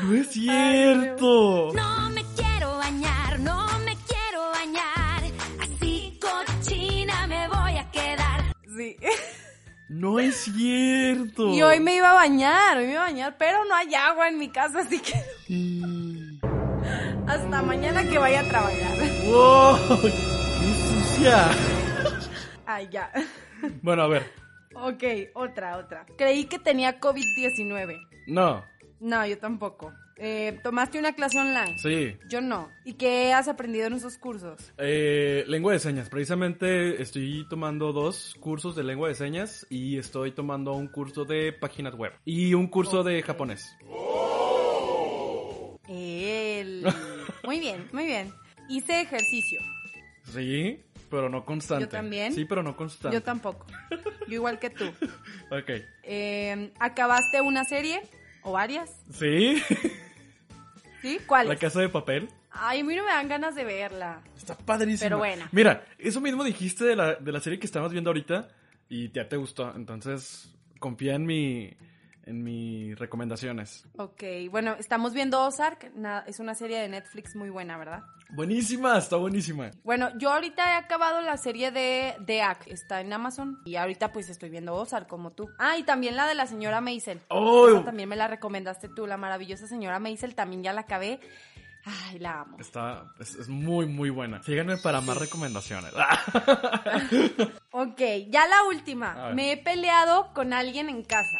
No 0.00 0.14
es 0.14 0.28
cierto. 0.28 1.72
No 1.74 2.10
me 2.10 2.24
quiero 2.36 2.47
No 9.88 10.20
es 10.20 10.36
cierto. 10.36 11.48
Y 11.54 11.62
hoy 11.62 11.80
me 11.80 11.96
iba 11.96 12.10
a 12.10 12.14
bañar, 12.14 12.76
hoy 12.76 12.84
me 12.86 12.92
iba 12.92 13.02
a 13.02 13.06
bañar, 13.06 13.36
pero 13.38 13.64
no 13.64 13.74
hay 13.74 13.94
agua 13.94 14.28
en 14.28 14.38
mi 14.38 14.50
casa, 14.50 14.80
así 14.80 15.00
que 15.00 15.14
hasta 17.26 17.62
mañana 17.62 18.08
que 18.08 18.18
vaya 18.18 18.40
a 18.40 18.48
trabajar. 18.48 18.96
¡Wow! 19.26 20.00
¡Qué 20.02 20.74
sucia! 20.74 21.48
Ay, 22.66 22.88
ya. 22.90 23.10
Bueno, 23.82 24.02
a 24.02 24.08
ver. 24.08 24.30
Ok, 24.74 25.02
otra, 25.34 25.78
otra. 25.78 26.06
Creí 26.16 26.44
que 26.44 26.58
tenía 26.58 27.00
COVID-19. 27.00 27.98
No, 28.28 28.64
No, 29.00 29.26
yo 29.26 29.38
tampoco. 29.38 29.92
Eh, 30.18 30.58
¿Tomaste 30.64 30.98
una 30.98 31.12
clase 31.12 31.38
online? 31.38 31.78
sí. 31.78 32.16
Yo 32.28 32.40
no. 32.40 32.70
¿Y 32.84 32.94
qué 32.94 33.32
has 33.32 33.46
aprendido 33.48 33.86
en 33.86 33.92
esos 33.94 34.18
cursos? 34.18 34.72
Eh, 34.78 35.44
lengua 35.46 35.72
de 35.72 35.78
señas. 35.78 36.08
Precisamente 36.08 37.00
estoy 37.00 37.46
tomando 37.48 37.92
dos 37.92 38.34
cursos 38.40 38.74
de 38.74 38.82
lengua 38.82 39.08
de 39.08 39.14
señas 39.14 39.66
y 39.70 39.96
estoy 39.96 40.32
tomando 40.32 40.72
un 40.72 40.88
curso 40.88 41.24
de 41.24 41.52
páginas 41.52 41.94
web 41.94 42.12
y 42.24 42.54
un 42.54 42.66
curso 42.66 43.04
de 43.04 43.22
japonés. 43.22 43.76
El... 45.88 46.84
Muy 47.44 47.60
bien, 47.60 47.88
muy 47.92 48.04
bien. 48.04 48.30
Hice 48.68 49.00
ejercicio. 49.00 49.60
Sí, 50.34 50.80
pero 51.10 51.30
no 51.30 51.46
constante. 51.46 51.84
Yo 51.84 51.88
también. 51.88 52.34
Sí, 52.34 52.44
pero 52.44 52.62
no 52.62 52.76
constante. 52.76 53.16
Yo 53.16 53.22
tampoco. 53.22 53.66
Yo 54.26 54.34
igual 54.34 54.58
que 54.58 54.70
tú. 54.70 54.84
Ok. 55.50 55.70
Eh, 56.02 56.72
¿Acabaste 56.78 57.40
una 57.40 57.64
serie? 57.64 58.02
¿O 58.42 58.52
varias? 58.52 58.90
Sí. 59.10 59.62
¿Sí? 61.02 61.18
¿Cuáles? 61.26 61.48
La 61.48 61.56
casa 61.56 61.80
de 61.80 61.88
papel. 61.88 62.28
Ay, 62.50 62.80
a 62.80 62.84
mí 62.84 62.96
no 62.96 63.04
me 63.04 63.10
dan 63.10 63.28
ganas 63.28 63.54
de 63.54 63.64
verla. 63.64 64.20
Está 64.36 64.56
padrísimo. 64.56 65.04
Pero 65.04 65.18
bueno. 65.18 65.46
Mira, 65.52 65.84
eso 65.98 66.20
mismo 66.20 66.44
dijiste 66.44 66.84
de 66.84 66.96
la, 66.96 67.14
de 67.14 67.32
la 67.32 67.40
serie 67.40 67.58
que 67.58 67.66
estamos 67.66 67.92
viendo 67.92 68.10
ahorita 68.10 68.48
y 68.88 69.10
ya 69.12 69.28
te 69.28 69.36
gustó. 69.36 69.72
Entonces, 69.74 70.52
confía 70.78 71.14
en 71.14 71.26
mi 71.26 71.70
en 72.28 72.42
mis 72.44 72.98
recomendaciones. 72.98 73.86
Ok, 73.96 74.22
bueno, 74.50 74.76
estamos 74.78 75.14
viendo 75.14 75.42
Ozark. 75.44 75.90
es 76.26 76.38
una 76.38 76.54
serie 76.54 76.78
de 76.78 76.88
Netflix 76.88 77.34
muy 77.34 77.50
buena, 77.50 77.78
¿verdad? 77.78 78.02
Buenísima, 78.30 78.98
está 78.98 79.16
buenísima. 79.16 79.70
Bueno, 79.84 80.10
yo 80.18 80.30
ahorita 80.30 80.72
he 80.72 80.76
acabado 80.76 81.22
la 81.22 81.38
serie 81.38 81.70
de 81.70 82.14
The 82.26 82.42
Act, 82.42 82.68
está 82.68 83.00
en 83.00 83.12
Amazon. 83.12 83.58
Y 83.64 83.76
ahorita 83.76 84.12
pues 84.12 84.28
estoy 84.28 84.50
viendo 84.50 84.74
Ozark 84.74 85.08
como 85.08 85.32
tú. 85.32 85.48
Ah, 85.58 85.78
y 85.78 85.82
también 85.82 86.14
la 86.14 86.26
de 86.26 86.34
la 86.34 86.46
señora 86.46 86.82
Maisel. 86.82 87.20
¡Oh! 87.28 87.68
Esa 87.68 87.84
también 87.84 88.08
me 88.08 88.16
la 88.16 88.28
recomendaste 88.28 88.88
tú, 88.88 89.06
la 89.06 89.16
maravillosa 89.16 89.66
señora 89.66 89.98
Maisel. 89.98 90.34
También 90.34 90.62
ya 90.62 90.74
la 90.74 90.82
acabé. 90.82 91.20
Ay, 91.88 92.18
la 92.18 92.40
amo. 92.40 92.58
Está, 92.58 93.04
es, 93.18 93.34
es 93.34 93.48
muy, 93.48 93.86
muy 93.86 94.10
buena. 94.10 94.42
Síganme 94.42 94.76
para 94.76 95.00
más 95.00 95.16
recomendaciones. 95.16 95.92
Ok, 97.70 98.00
ya 98.30 98.48
la 98.48 98.64
última. 98.64 99.30
Me 99.34 99.52
he 99.52 99.56
peleado 99.56 100.32
con 100.34 100.52
alguien 100.52 100.88
en 100.88 101.04
casa. 101.04 101.38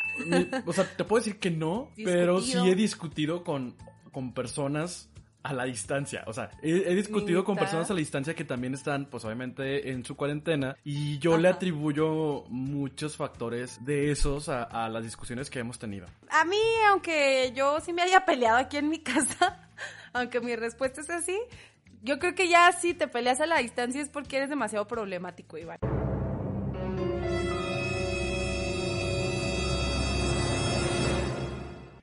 O 0.67 0.73
sea, 0.73 0.85
te 0.85 1.03
puedo 1.03 1.25
decir 1.25 1.41
que 1.41 1.51
no, 1.51 1.91
pero 1.97 2.41
sí 2.41 2.57
he 2.59 2.75
discutido 2.75 3.43
con, 3.43 3.75
con 4.13 4.33
personas 4.35 5.09
a 5.43 5.53
la 5.53 5.65
distancia. 5.65 6.25
O 6.27 6.33
sea, 6.33 6.51
he, 6.63 6.71
he 6.71 6.95
discutido 6.95 7.45
con 7.45 7.57
personas 7.57 7.91
a 7.91 7.95
la 7.95 7.99
distancia 7.99 8.35
que 8.35 8.45
también 8.45 8.75
están, 8.75 9.07
pues 9.07 9.25
obviamente, 9.25 9.91
en 9.91 10.05
su 10.05 10.17
cuarentena. 10.17 10.77
Y 10.85 11.19
yo 11.19 11.39
le 11.39 11.49
atribuyo 11.49 12.45
muchos 12.49 13.17
factores 13.17 13.85
de 13.85 14.11
esos 14.11 14.49
a, 14.49 14.65
a 14.65 14.89
las 14.89 15.03
discusiones 15.03 15.49
que 15.51 15.61
hemos 15.61 15.79
tenido. 15.79 16.07
A 16.31 16.45
mí, 16.45 16.61
aunque 16.91 17.53
yo 17.57 17.81
sí 17.81 17.93
me 17.93 18.03
haya 18.03 18.25
peleado 18.25 18.59
aquí 18.59 18.77
en 18.77 18.91
mi 18.91 18.99
casa, 19.03 19.68
aunque 20.19 20.41
mi 20.41 20.57
respuesta 20.57 21.01
es 21.01 21.11
así, 21.11 21.39
yo 22.03 22.19
creo 22.19 22.35
que 22.35 22.49
ya 22.49 22.71
si 22.73 22.95
te 22.95 23.09
peleas 23.09 23.41
a 23.41 23.47
la 23.47 23.59
distancia 23.59 24.01
es 24.01 24.09
porque 24.09 24.37
eres 24.37 24.51
demasiado 24.51 24.87
problemático, 24.87 25.59
Iván. 25.59 25.79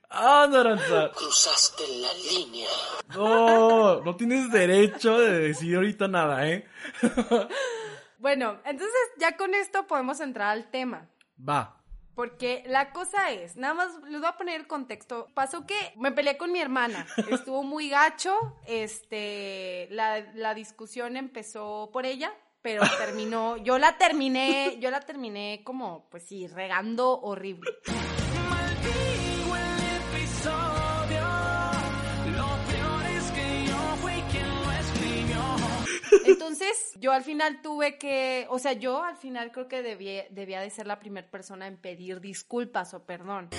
¡Ah, 0.09 0.47
Naranza! 0.49 1.11
Cruzaste 1.13 1.83
la 1.99 2.13
línea. 2.13 2.69
No, 3.13 4.01
no 4.01 4.15
tienes 4.15 4.49
derecho 4.49 5.19
de 5.19 5.39
decir 5.39 5.75
ahorita 5.75 6.07
nada, 6.07 6.47
¿eh? 6.47 6.65
Bueno, 8.17 8.59
entonces 8.65 8.95
ya 9.19 9.37
con 9.37 9.53
esto 9.53 9.85
podemos 9.85 10.19
entrar 10.19 10.47
al 10.47 10.71
tema. 10.71 11.07
Va. 11.37 11.77
Porque 12.15 12.63
la 12.67 12.91
cosa 12.91 13.31
es, 13.31 13.57
nada 13.57 13.73
más 13.73 13.89
les 14.07 14.19
voy 14.19 14.29
a 14.29 14.37
poner 14.37 14.59
el 14.59 14.67
contexto. 14.67 15.27
Pasó 15.33 15.65
que 15.65 15.75
me 15.97 16.11
peleé 16.11 16.37
con 16.37 16.51
mi 16.51 16.59
hermana. 16.59 17.05
Estuvo 17.29 17.63
muy 17.63 17.89
gacho. 17.89 18.57
Este, 18.65 19.87
la, 19.91 20.21
la 20.33 20.53
discusión 20.53 21.17
empezó 21.17 21.89
por 21.91 22.05
ella, 22.05 22.33
pero 22.61 22.81
terminó. 22.97 23.57
Yo 23.57 23.77
la 23.77 23.97
terminé, 23.97 24.77
yo 24.79 24.91
la 24.91 25.01
terminé 25.01 25.61
como, 25.63 26.07
pues 26.09 26.23
sí, 26.23 26.47
regando 26.47 27.19
horrible. 27.21 27.69
Entonces, 36.25 36.93
yo 36.99 37.11
al 37.11 37.23
final 37.23 37.61
tuve 37.61 37.97
que, 37.97 38.47
o 38.49 38.59
sea, 38.59 38.73
yo 38.73 39.03
al 39.03 39.17
final 39.17 39.51
creo 39.51 39.67
que 39.67 39.81
debía, 39.81 40.25
debía 40.29 40.61
de 40.61 40.69
ser 40.69 40.87
la 40.87 40.99
primera 40.99 41.27
persona 41.29 41.67
en 41.67 41.77
pedir 41.77 42.21
disculpas 42.21 42.93
o 42.93 43.03
perdón. 43.03 43.49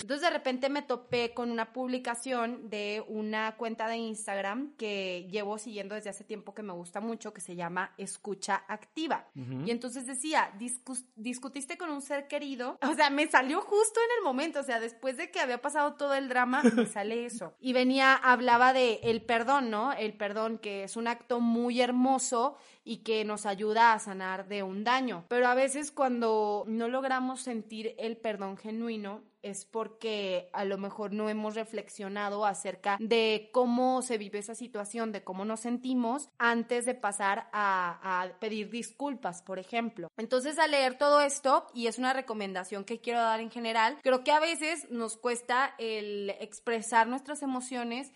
Entonces 0.00 0.20
de 0.22 0.30
repente 0.30 0.68
me 0.68 0.82
topé 0.82 1.32
con 1.34 1.50
una 1.50 1.72
publicación 1.72 2.68
de 2.70 3.04
una 3.08 3.56
cuenta 3.56 3.88
de 3.88 3.96
Instagram 3.96 4.72
que 4.76 5.26
llevo 5.30 5.58
siguiendo 5.58 5.94
desde 5.94 6.10
hace 6.10 6.24
tiempo 6.24 6.54
que 6.54 6.62
me 6.62 6.72
gusta 6.72 7.00
mucho, 7.00 7.32
que 7.32 7.40
se 7.40 7.54
llama 7.56 7.92
Escucha 7.98 8.64
Activa. 8.68 9.26
Y 9.34 9.70
entonces 9.70 10.06
decía, 10.06 10.52
"Discus- 10.58 11.04
discutiste 11.16 11.76
con 11.78 11.90
un 11.90 12.02
ser 12.02 12.26
querido. 12.28 12.78
O 12.90 12.94
sea, 12.94 13.08
me 13.10 13.26
salió 13.28 13.60
justo 13.60 14.00
en 14.00 14.18
el 14.18 14.24
momento, 14.24 14.60
o 14.60 14.62
sea, 14.64 14.80
después 14.80 15.16
de 15.16 15.30
que 15.30 15.40
había 15.40 15.62
pasado 15.62 15.94
todo 15.94 16.14
el 16.14 16.28
drama, 16.28 16.62
me 16.62 16.86
sale 16.86 17.24
eso. 17.26 17.54
Y 17.60 17.72
venía, 17.72 18.14
hablaba 18.14 18.72
de 18.72 19.00
el 19.04 19.22
perdón, 19.22 19.70
¿no? 19.70 19.92
El 19.92 20.14
perdón, 20.14 20.58
que 20.58 20.84
es 20.84 20.96
un 20.96 21.06
acto 21.06 21.40
muy 21.40 21.80
hermoso 21.80 22.56
y 22.84 22.98
que 22.98 23.24
nos 23.24 23.46
ayuda 23.46 23.92
a 23.92 23.98
sanar 23.98 24.48
de 24.48 24.62
un 24.62 24.82
daño. 24.84 25.24
Pero 25.28 25.46
a 25.48 25.54
veces 25.54 25.92
cuando 25.92 26.64
no 26.66 26.88
logramos 26.88 27.40
sentir 27.40 27.94
el 27.98 28.16
perdón 28.16 28.56
genuino, 28.56 29.22
es 29.42 29.64
porque 29.64 30.48
a 30.52 30.64
lo 30.64 30.78
mejor 30.78 31.12
no 31.12 31.28
hemos 31.28 31.54
reflexionado 31.54 32.44
acerca 32.44 32.96
de 33.00 33.50
cómo 33.52 34.02
se 34.02 34.18
vive 34.18 34.38
esa 34.38 34.54
situación, 34.54 35.12
de 35.12 35.24
cómo 35.24 35.44
nos 35.44 35.60
sentimos 35.60 36.28
antes 36.38 36.84
de 36.84 36.94
pasar 36.94 37.48
a, 37.52 38.28
pedir 38.40 38.70
disculpas, 38.70 39.42
por 39.42 39.58
ejemplo. 39.58 40.08
Entonces, 40.16 40.58
al 40.58 40.70
leer 40.70 40.96
todo 40.98 41.20
esto, 41.20 41.66
y 41.74 41.86
es 41.86 41.98
una 41.98 42.12
recomendación 42.12 42.84
que 42.84 43.00
quiero 43.00 43.20
dar 43.20 43.40
en 43.40 43.50
general, 43.50 43.98
creo 44.02 44.24
que 44.24 44.32
a 44.32 44.40
veces 44.40 44.90
nos 44.90 45.16
cuesta 45.16 45.74
el 45.78 46.30
expresar 46.40 47.06
nuestras 47.06 47.42
emociones 47.42 48.10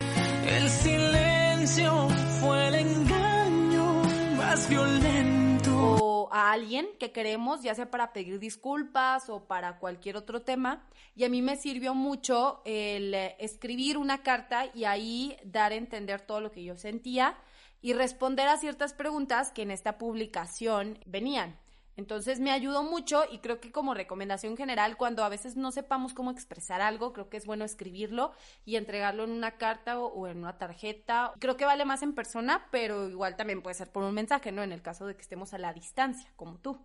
El 0.47 0.69
silencio 0.69 2.07
fue 2.39 2.67
el 2.67 2.75
engaño 2.75 4.03
más 4.37 4.69
violento. 4.69 5.44
O 5.77 6.29
a 6.31 6.51
alguien 6.51 6.87
que 6.99 7.11
queremos, 7.11 7.61
ya 7.61 7.75
sea 7.75 7.91
para 7.91 8.13
pedir 8.13 8.39
disculpas 8.39 9.29
o 9.29 9.45
para 9.45 9.79
cualquier 9.79 10.17
otro 10.17 10.41
tema. 10.41 10.85
Y 11.15 11.23
a 11.23 11.29
mí 11.29 11.41
me 11.41 11.57
sirvió 11.57 11.93
mucho 11.93 12.61
el 12.65 13.13
eh, 13.13 13.35
escribir 13.39 13.97
una 13.97 14.23
carta 14.23 14.65
y 14.73 14.85
ahí 14.85 15.37
dar 15.43 15.71
a 15.71 15.75
entender 15.75 16.21
todo 16.21 16.41
lo 16.41 16.51
que 16.51 16.63
yo 16.63 16.75
sentía 16.75 17.37
y 17.81 17.93
responder 17.93 18.47
a 18.47 18.57
ciertas 18.57 18.93
preguntas 18.93 19.51
que 19.51 19.61
en 19.61 19.71
esta 19.71 19.97
publicación 19.97 20.99
venían. 21.05 21.57
Entonces 21.97 22.39
me 22.39 22.51
ayudó 22.51 22.83
mucho 22.83 23.23
y 23.31 23.39
creo 23.39 23.59
que 23.59 23.71
como 23.71 23.93
recomendación 23.93 24.57
general, 24.57 24.97
cuando 24.97 25.23
a 25.23 25.29
veces 25.29 25.55
no 25.55 25.71
sepamos 25.71 26.13
cómo 26.13 26.31
expresar 26.31 26.81
algo, 26.81 27.13
creo 27.13 27.29
que 27.29 27.37
es 27.37 27.45
bueno 27.45 27.65
escribirlo 27.65 28.31
y 28.65 28.75
entregarlo 28.75 29.23
en 29.23 29.31
una 29.31 29.51
carta 29.51 29.99
o, 29.99 30.07
o 30.07 30.27
en 30.27 30.39
una 30.39 30.57
tarjeta. 30.57 31.33
Creo 31.39 31.57
que 31.57 31.65
vale 31.65 31.85
más 31.85 32.01
en 32.01 32.13
persona, 32.13 32.67
pero 32.71 33.09
igual 33.09 33.35
también 33.35 33.61
puede 33.61 33.75
ser 33.75 33.91
por 33.91 34.03
un 34.03 34.13
mensaje, 34.13 34.51
¿no? 34.51 34.63
En 34.63 34.71
el 34.71 34.81
caso 34.81 35.05
de 35.05 35.15
que 35.15 35.21
estemos 35.21 35.53
a 35.53 35.57
la 35.57 35.73
distancia, 35.73 36.31
como 36.35 36.57
tú. 36.57 36.77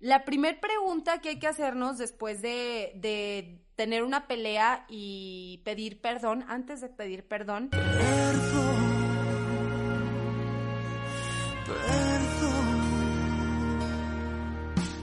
La 0.00 0.24
primer 0.24 0.60
pregunta 0.60 1.20
que 1.20 1.30
hay 1.30 1.38
que 1.38 1.46
hacernos 1.46 1.98
después 1.98 2.42
de, 2.42 2.92
de 2.96 3.60
tener 3.76 4.02
una 4.02 4.26
pelea 4.26 4.84
y 4.88 5.60
pedir 5.64 6.00
perdón, 6.00 6.44
antes 6.48 6.80
de 6.80 6.88
pedir 6.88 7.26
perdón, 7.26 7.70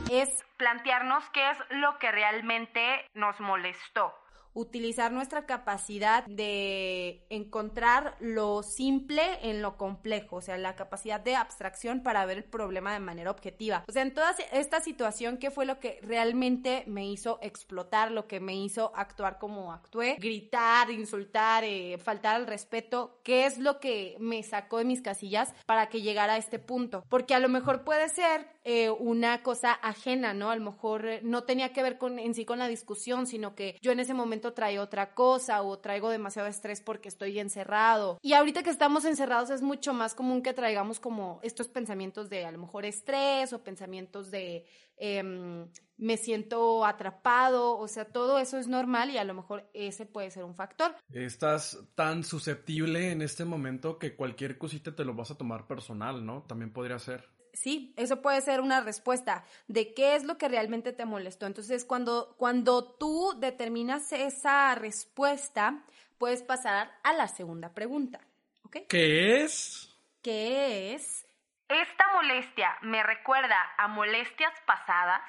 es 0.10 0.30
plantearnos 0.58 1.24
qué 1.30 1.52
es 1.52 1.58
lo 1.70 1.98
que 2.00 2.12
realmente 2.12 3.06
nos 3.14 3.40
molestó. 3.40 4.14
Utilizar 4.56 5.12
nuestra 5.12 5.46
capacidad 5.46 6.26
de 6.26 7.24
encontrar 7.30 8.16
lo 8.20 8.64
simple 8.64 9.22
en 9.44 9.62
lo 9.62 9.78
complejo, 9.78 10.38
o 10.38 10.42
sea, 10.42 10.58
la 10.58 10.76
capacidad 10.76 11.20
de 11.20 11.36
abstracción 11.36 12.02
para 12.02 12.26
ver 12.26 12.40
el 12.40 12.44
problema 12.46 12.92
de 12.92 13.00
manera 13.00 13.30
objetiva. 13.30 13.86
O 13.88 13.92
sea, 13.92 14.02
en 14.02 14.14
toda 14.14 14.36
esta 14.52 14.82
situación, 14.82 15.38
¿qué 15.38 15.52
fue 15.52 15.68
lo 15.68 15.80
que 15.80 16.00
realmente 16.02 16.84
me 16.88 17.08
hizo 17.08 17.38
explotar, 17.44 18.12
lo 18.12 18.28
que 18.28 18.40
me 18.40 18.56
hizo 18.56 18.92
actuar 18.96 19.38
como 19.38 19.72
actué? 19.72 20.16
Gritar, 20.20 20.90
insultar, 20.90 21.64
eh, 21.64 22.00
faltar 22.00 22.36
al 22.36 22.48
respeto, 22.48 23.20
¿qué 23.24 23.46
es 23.46 23.60
lo 23.60 23.80
que 23.80 24.18
me 24.20 24.42
sacó 24.42 24.80
de 24.80 24.86
mis 24.86 25.04
casillas 25.04 25.54
para 25.68 25.90
que 25.90 26.02
llegara 26.02 26.34
a 26.34 26.38
este 26.38 26.58
punto? 26.58 27.06
Porque 27.08 27.36
a 27.36 27.40
lo 27.40 27.50
mejor 27.50 27.84
puede 27.84 28.10
ser 28.10 28.48
eh, 28.64 28.90
una 28.90 29.42
cosa 29.42 29.72
ajena, 29.72 30.34
¿no? 30.34 30.50
A 30.50 30.56
lo 30.56 30.64
mejor 30.64 31.06
eh, 31.06 31.22
no 31.24 31.44
tenía 31.44 31.72
que 31.72 31.82
ver 31.82 31.98
con, 31.98 32.20
en 32.20 32.34
sí 32.34 32.44
con 32.44 32.60
la 32.60 32.68
discusión, 32.68 33.26
sino 33.26 33.56
que 33.56 33.78
yo 33.82 33.92
en 33.92 34.02
ese 34.02 34.14
momento 34.14 34.54
traía 34.54 34.82
otra 34.82 35.14
cosa 35.14 35.62
o 35.62 35.80
traigo 35.80 36.10
demasiado 36.10 36.48
estrés 36.48 36.82
porque 36.82 37.08
estoy 37.08 37.40
encerrado. 37.40 38.20
Y 38.22 38.34
ahorita 38.34 38.62
que 38.62 38.70
estamos 38.70 39.06
encerrados 39.06 39.50
es 39.50 39.62
mucho 39.62 39.94
más 39.94 40.14
común 40.14 40.42
que 40.42 40.54
traigamos 40.54 41.00
como 41.00 41.40
estos 41.42 41.70
pensamientos 41.70 42.30
de 42.30 42.46
a 42.46 42.52
lo 42.52 42.60
mejor 42.60 42.86
estrés 42.86 43.54
o 43.54 43.64
pensamientos 43.64 44.30
de 44.30 44.66
em, 44.98 45.66
me 45.98 46.18
siento 46.18 46.86
atrapado, 46.86 47.78
o 47.78 47.88
sea, 47.88 48.06
todo 48.06 48.40
eso 48.40 48.58
es 48.58 48.68
normal 48.68 49.10
y 49.10 49.18
a 49.18 49.24
lo 49.24 49.34
mejor 49.34 49.70
ese 49.74 50.06
puede 50.06 50.32
ser 50.32 50.44
un 50.44 50.56
factor. 50.56 50.96
Estás 51.12 51.80
tan 51.96 52.26
susceptible 52.26 53.12
en 53.12 53.22
este 53.22 53.46
momento 53.46 53.98
que 53.98 54.16
cualquier 54.16 54.58
cosita 54.58 54.96
te 54.96 55.06
lo 55.06 55.14
vas 55.14 55.32
a 55.32 55.38
tomar 55.38 55.66
personal, 55.68 56.26
¿no? 56.26 56.44
También 56.44 56.74
podría 56.74 57.00
ser. 57.00 57.39
Sí, 57.54 57.94
eso 57.98 58.22
puede 58.22 58.42
ser 58.42 58.62
una 58.62 58.82
respuesta 58.82 59.44
de 59.68 59.94
qué 59.94 60.16
es 60.16 60.24
lo 60.24 60.38
que 60.38 60.48
realmente 60.48 60.94
te 60.94 61.06
molestó. 61.06 61.46
Entonces, 61.46 61.86
cuando, 61.86 62.36
cuando 62.38 62.84
tú 62.84 63.34
determinas 63.38 64.12
esa 64.12 64.76
respuesta, 64.76 65.84
puedes 66.18 66.44
pasar 66.44 66.92
a 67.04 67.14
la 67.14 67.28
segunda 67.28 67.74
pregunta. 67.74 68.20
¿Ok? 68.64 68.78
¿Qué 68.88 69.44
es? 69.44 69.96
¿Qué 70.22 70.94
es? 70.94 71.26
¿Esta 71.68 72.04
molestia 72.14 72.78
me 72.82 73.04
recuerda 73.04 73.58
a 73.78 73.88
molestias 73.88 74.54
pasadas? 74.66 75.22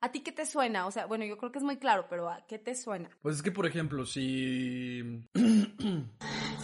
¿A 0.00 0.12
ti 0.12 0.20
qué 0.20 0.32
te 0.32 0.46
suena? 0.46 0.86
O 0.86 0.90
sea, 0.90 1.06
bueno, 1.06 1.24
yo 1.24 1.36
creo 1.38 1.50
que 1.50 1.58
es 1.58 1.64
muy 1.64 1.78
claro, 1.78 2.06
pero 2.08 2.28
¿a 2.28 2.46
qué 2.46 2.58
te 2.58 2.74
suena? 2.74 3.10
Pues 3.20 3.36
es 3.36 3.42
que, 3.42 3.50
por 3.50 3.66
ejemplo, 3.66 4.06
si... 4.06 5.26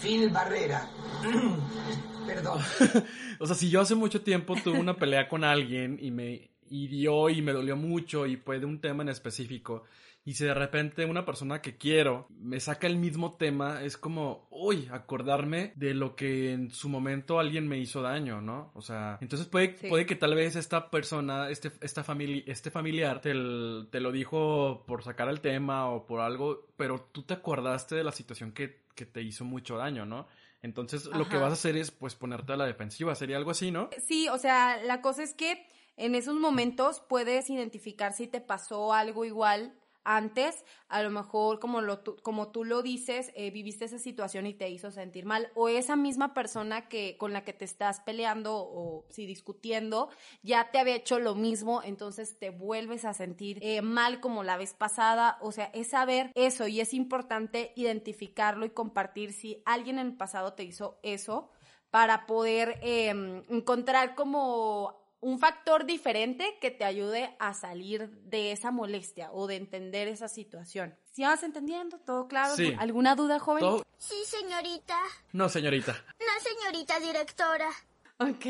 Phil 0.05 0.29
Barrera. 0.29 0.87
Perdón. 2.27 2.61
O 3.41 3.47
sea, 3.47 3.57
si 3.57 3.69
yo 3.69 3.81
hace 3.81 3.97
mucho 3.97 4.21
tiempo 4.23 4.55
tuve 4.63 4.79
una 4.79 4.97
pelea 4.97 5.29
con 5.29 5.43
alguien 5.43 5.99
y 6.01 6.13
me 6.13 6.51
hirió 6.71 7.29
y 7.29 7.43
me 7.43 7.53
dolió 7.53 7.75
mucho 7.75 8.27
y 8.27 8.37
fue 8.37 8.61
de 8.61 8.67
un 8.67 8.81
tema 8.81 9.03
en 9.03 9.09
específico, 9.09 9.83
y 10.25 10.35
si 10.35 10.45
de 10.45 10.55
repente 10.55 11.05
una 11.05 11.27
persona 11.27 11.61
que 11.61 11.77
quiero 11.77 12.27
me 12.31 12.59
saca 12.59 12.87
el 12.87 12.97
mismo 12.97 13.37
tema, 13.37 13.83
es 13.83 13.99
como, 13.99 14.49
uy, 14.51 14.89
acordarme 14.91 15.73
de 15.77 15.93
lo 15.93 16.17
que 16.17 16.53
en 16.53 16.71
su 16.71 16.89
momento 16.89 17.39
alguien 17.39 17.69
me 17.69 17.79
hizo 17.79 18.01
daño, 18.01 18.41
¿no? 18.41 18.71
O 18.75 18.81
sea, 18.81 19.19
entonces 19.21 19.47
puede, 19.47 19.77
Sí. 19.77 19.89
puede 19.89 20.07
que 20.07 20.17
tal 20.17 20.35
vez 20.35 20.57
esta 20.57 20.91
persona, 20.91 21.51
este, 21.51 21.73
esta 21.83 22.03
familia, 22.05 22.43
este 22.47 22.71
familiar 22.71 23.21
te, 23.21 23.35
lo 23.35 24.13
dijo 24.13 24.85
por 24.87 25.03
sacar 25.03 25.29
el 25.29 25.41
tema 25.41 25.91
o 25.91 26.07
por 26.07 26.21
algo, 26.21 26.69
pero 26.77 27.01
tú 27.13 27.23
te 27.23 27.35
acordaste 27.35 27.95
de 27.95 28.05
la 28.05 28.13
situación 28.13 28.53
que, 28.53 28.85
que 28.95 29.05
te 29.05 29.21
hizo 29.23 29.45
mucho 29.45 29.77
daño, 29.77 30.07
¿no? 30.07 30.27
Entonces 30.63 31.05
lo 31.05 31.29
que 31.29 31.37
vas 31.37 31.51
a 31.51 31.53
hacer 31.53 31.77
es 31.77 31.91
pues 31.91 32.15
ponerte 32.15 32.55
a 32.55 32.57
la 32.57 32.65
defensiva, 32.65 33.15
sería 33.15 33.37
algo 33.37 33.51
así, 33.51 33.71
¿no? 33.71 33.91
Sí, 34.03 34.29
o 34.31 34.39
sea, 34.39 34.83
la 34.83 35.03
cosa 35.03 35.23
es 35.23 35.35
que 35.35 35.67
en 35.99 36.15
esos 36.15 36.35
momentos 36.37 37.03
puedes 37.07 37.51
identificar 37.51 38.15
si 38.15 38.27
te 38.27 38.41
pasó 38.41 38.95
algo 38.95 39.27
igual 39.27 39.75
antes, 40.05 40.65
a 40.89 41.03
lo 41.03 41.11
mejor 41.11 41.59
como, 41.59 41.81
lo, 41.81 42.03
como 42.23 42.51
tú 42.53 42.65
lo 42.65 42.83
dices, 42.83 43.33
eh, 43.35 43.51
viviste 43.51 43.87
esa 43.87 43.99
situación 43.99 44.47
y 44.47 44.55
te 44.55 44.69
hizo 44.69 44.91
sentir 44.91 45.25
mal, 45.25 45.51
o 45.55 45.69
esa 45.69 45.97
misma 45.97 46.35
persona 46.35 46.89
que 46.89 47.17
con 47.19 47.33
la 47.33 47.45
que 47.45 47.53
te 47.53 47.65
estás 47.65 48.01
peleando 48.01 48.57
o 48.57 49.07
si 49.11 49.27
discutiendo 49.27 50.11
ya 50.43 50.71
te 50.71 50.79
había 50.79 50.97
hecho 50.97 51.19
lo 51.19 51.35
mismo, 51.35 51.83
entonces 51.83 52.39
te 52.39 52.51
vuelves 52.51 53.05
a 53.05 53.15
sentir 53.15 53.59
eh, 53.63 53.83
mal 53.83 54.21
como 54.21 54.43
la 54.43 54.57
vez 54.57 54.75
pasada, 54.75 55.39
o 55.41 55.53
sea, 55.53 55.67
es 55.75 55.89
saber 55.89 56.31
eso 56.35 56.69
y 56.69 56.81
es 56.81 56.95
importante 56.95 57.73
identificarlo 57.77 58.67
y 58.67 58.71
compartir 58.71 59.33
si 59.33 59.63
alguien 59.65 59.99
en 59.99 60.07
el 60.09 60.17
pasado 60.17 60.53
te 60.53 60.65
hizo 60.65 60.99
eso 61.03 61.51
para 61.91 62.27
poder 62.27 62.81
eh, 62.83 63.11
encontrar 63.49 64.15
como 64.15 65.04
un 65.25 65.39
factor 65.39 65.87
diferente 65.87 66.59
que 66.61 66.71
te 66.71 66.85
ayude 66.85 67.35
a 67.39 67.55
salir 67.55 68.11
de 68.25 68.53
esa 68.53 68.71
molestia 68.71 69.33
o 69.33 69.47
de 69.47 69.57
entender 69.57 70.07
esa 70.07 70.29
situación. 70.29 70.95
¿Sí 71.13 71.23
vas 71.23 71.43
entendiendo? 71.43 71.99
¿Todo 71.99 72.29
claro? 72.29 72.55
Sí. 72.55 72.75
¿Alguna 72.79 73.15
duda, 73.15 73.39
joven? 73.39 73.61
Todo- 73.61 73.83
Sí, 73.97 74.17
señorita. 74.27 74.99
No, 75.33 75.49
señorita. 75.49 75.93
No, 76.21 76.27
señorita 76.43 77.01
directora. 77.01 77.71
Ok. 78.19 78.45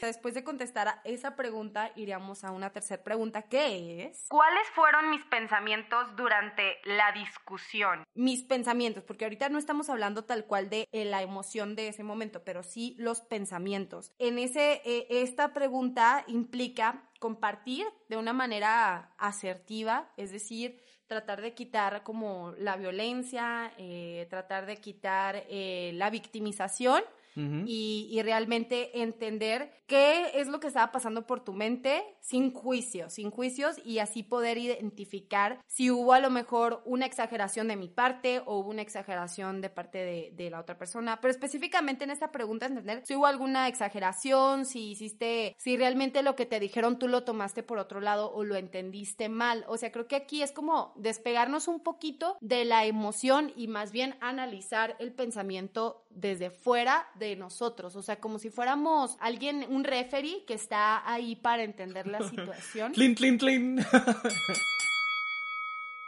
Después 0.00 0.34
de 0.34 0.42
contestar 0.42 0.88
a 0.88 1.00
esa 1.04 1.36
pregunta, 1.36 1.92
iríamos 1.96 2.44
a 2.44 2.50
una 2.50 2.70
tercera 2.70 3.02
pregunta, 3.02 3.42
que 3.42 4.04
es... 4.04 4.26
¿Cuáles 4.28 4.66
fueron 4.74 5.10
mis 5.10 5.24
pensamientos 5.26 6.16
durante 6.16 6.78
la 6.84 7.12
discusión? 7.12 8.04
Mis 8.14 8.42
pensamientos, 8.42 9.04
porque 9.04 9.24
ahorita 9.24 9.48
no 9.50 9.58
estamos 9.58 9.90
hablando 9.90 10.24
tal 10.24 10.46
cual 10.46 10.70
de 10.70 10.88
eh, 10.92 11.04
la 11.04 11.22
emoción 11.22 11.76
de 11.76 11.88
ese 11.88 12.04
momento, 12.04 12.42
pero 12.44 12.62
sí 12.62 12.94
los 12.98 13.20
pensamientos. 13.20 14.12
En 14.18 14.38
ese, 14.38 14.80
eh, 14.84 15.06
esta 15.10 15.52
pregunta 15.52 16.24
implica 16.26 17.10
compartir 17.18 17.86
de 18.08 18.16
una 18.16 18.32
manera 18.32 19.14
asertiva, 19.18 20.10
es 20.16 20.32
decir, 20.32 20.82
tratar 21.06 21.42
de 21.42 21.54
quitar 21.54 22.02
como 22.02 22.54
la 22.58 22.76
violencia, 22.76 23.72
eh, 23.76 24.26
tratar 24.30 24.64
de 24.66 24.78
quitar 24.78 25.44
eh, 25.48 25.92
la 25.94 26.08
victimización 26.08 27.02
Y, 27.34 28.08
y 28.10 28.22
realmente 28.22 29.02
entender 29.02 29.72
qué 29.86 30.40
es 30.40 30.48
lo 30.48 30.60
que 30.60 30.66
estaba 30.66 30.92
pasando 30.92 31.26
por 31.26 31.44
tu 31.44 31.52
mente 31.52 32.02
sin 32.20 32.52
juicios, 32.52 33.14
sin 33.14 33.30
juicios 33.30 33.76
y 33.84 33.98
así 33.98 34.22
poder 34.22 34.58
identificar 34.58 35.60
si 35.66 35.90
hubo 35.90 36.12
a 36.12 36.20
lo 36.20 36.30
mejor 36.30 36.82
una 36.84 37.06
exageración 37.06 37.68
de 37.68 37.76
mi 37.76 37.88
parte 37.88 38.42
o 38.46 38.58
hubo 38.58 38.70
una 38.70 38.82
exageración 38.82 39.60
de 39.60 39.70
parte 39.70 39.98
de, 39.98 40.30
de 40.34 40.50
la 40.50 40.60
otra 40.60 40.78
persona, 40.78 41.20
pero 41.20 41.30
específicamente 41.30 42.04
en 42.04 42.10
esta 42.10 42.32
pregunta 42.32 42.66
entender 42.66 43.02
si 43.04 43.16
hubo 43.16 43.26
alguna 43.26 43.68
exageración, 43.68 44.66
si 44.66 44.90
hiciste, 44.90 45.54
si 45.58 45.76
realmente 45.76 46.22
lo 46.22 46.36
que 46.36 46.46
te 46.46 46.60
dijeron 46.60 46.98
tú 46.98 47.08
lo 47.08 47.24
tomaste 47.24 47.62
por 47.62 47.78
otro 47.78 48.00
lado 48.00 48.32
o 48.32 48.44
lo 48.44 48.56
entendiste 48.56 49.28
mal, 49.28 49.64
o 49.68 49.76
sea, 49.76 49.92
creo 49.92 50.06
que 50.06 50.16
aquí 50.16 50.42
es 50.42 50.52
como 50.52 50.92
despegarnos 50.96 51.68
un 51.68 51.80
poquito 51.80 52.36
de 52.40 52.64
la 52.64 52.84
emoción 52.84 53.52
y 53.56 53.68
más 53.68 53.92
bien 53.92 54.16
analizar 54.20 54.96
el 54.98 55.12
pensamiento 55.12 56.01
desde 56.14 56.50
fuera 56.50 57.08
de 57.14 57.36
nosotros, 57.36 57.96
o 57.96 58.02
sea, 58.02 58.20
como 58.20 58.38
si 58.38 58.50
fuéramos 58.50 59.16
alguien, 59.20 59.66
un 59.68 59.84
referee 59.84 60.44
que 60.46 60.54
está 60.54 61.10
ahí 61.10 61.36
para 61.36 61.62
entender 61.62 62.06
la 62.06 62.20
situación. 62.28 62.92
Tlin, 62.92 63.14
tlin, 63.14 63.38
tlin. 63.38 63.86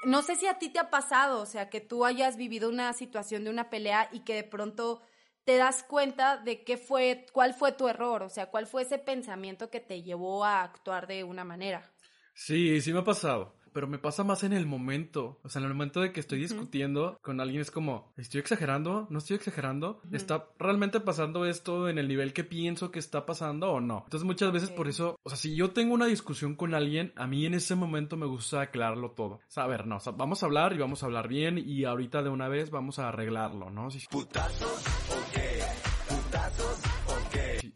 No 0.04 0.22
sé 0.22 0.36
si 0.36 0.46
a 0.46 0.58
ti 0.58 0.68
te 0.68 0.78
ha 0.78 0.90
pasado, 0.90 1.40
o 1.40 1.46
sea, 1.46 1.70
que 1.70 1.80
tú 1.80 2.04
hayas 2.04 2.36
vivido 2.36 2.68
una 2.68 2.92
situación 2.92 3.44
de 3.44 3.50
una 3.50 3.70
pelea 3.70 4.08
y 4.12 4.20
que 4.20 4.34
de 4.34 4.44
pronto 4.44 5.00
te 5.44 5.56
das 5.56 5.82
cuenta 5.82 6.36
de 6.36 6.64
qué 6.64 6.76
fue, 6.76 7.26
cuál 7.32 7.54
fue 7.54 7.72
tu 7.72 7.88
error, 7.88 8.22
o 8.22 8.28
sea, 8.28 8.46
cuál 8.46 8.66
fue 8.66 8.82
ese 8.82 8.98
pensamiento 8.98 9.70
que 9.70 9.80
te 9.80 10.02
llevó 10.02 10.44
a 10.44 10.62
actuar 10.62 11.06
de 11.06 11.24
una 11.24 11.44
manera. 11.44 11.90
Sí, 12.34 12.80
sí 12.80 12.92
me 12.92 13.00
ha 13.00 13.04
pasado. 13.04 13.54
Pero 13.74 13.86
me 13.86 13.98
pasa 13.98 14.24
más 14.24 14.44
en 14.44 14.54
el 14.54 14.66
momento. 14.66 15.40
O 15.42 15.48
sea, 15.50 15.60
en 15.60 15.66
el 15.66 15.74
momento 15.74 16.00
de 16.00 16.12
que 16.12 16.20
estoy 16.20 16.38
discutiendo 16.38 17.18
con 17.20 17.40
alguien 17.40 17.60
es 17.60 17.70
como, 17.70 18.12
¿estoy 18.16 18.40
exagerando? 18.40 19.06
¿No 19.10 19.18
estoy 19.18 19.36
exagerando? 19.36 20.00
¿Está 20.12 20.46
realmente 20.58 21.00
pasando 21.00 21.44
esto 21.44 21.88
en 21.88 21.98
el 21.98 22.08
nivel 22.08 22.32
que 22.32 22.44
pienso 22.44 22.90
que 22.90 23.00
está 23.00 23.26
pasando 23.26 23.72
o 23.72 23.80
no? 23.80 24.02
Entonces 24.04 24.24
muchas 24.24 24.52
veces 24.52 24.70
por 24.70 24.88
eso, 24.88 25.18
o 25.22 25.28
sea, 25.28 25.36
si 25.36 25.56
yo 25.56 25.72
tengo 25.72 25.92
una 25.92 26.06
discusión 26.06 26.54
con 26.54 26.72
alguien, 26.74 27.12
a 27.16 27.26
mí 27.26 27.44
en 27.44 27.54
ese 27.54 27.74
momento 27.74 28.16
me 28.16 28.26
gusta 28.26 28.62
aclararlo 28.62 29.10
todo. 29.10 29.34
O 29.34 29.40
sea, 29.48 29.64
a 29.64 29.68
ver, 29.68 29.86
no, 29.86 29.96
o 29.96 30.00
sea, 30.00 30.12
vamos 30.12 30.42
a 30.42 30.46
hablar 30.46 30.72
y 30.72 30.78
vamos 30.78 31.02
a 31.02 31.06
hablar 31.06 31.28
bien 31.28 31.58
y 31.58 31.84
ahorita 31.84 32.22
de 32.22 32.30
una 32.30 32.48
vez 32.48 32.70
vamos 32.70 33.00
a 33.00 33.08
arreglarlo, 33.08 33.70
¿no? 33.70 33.90
Si, 33.90 34.00
si, 34.00 34.06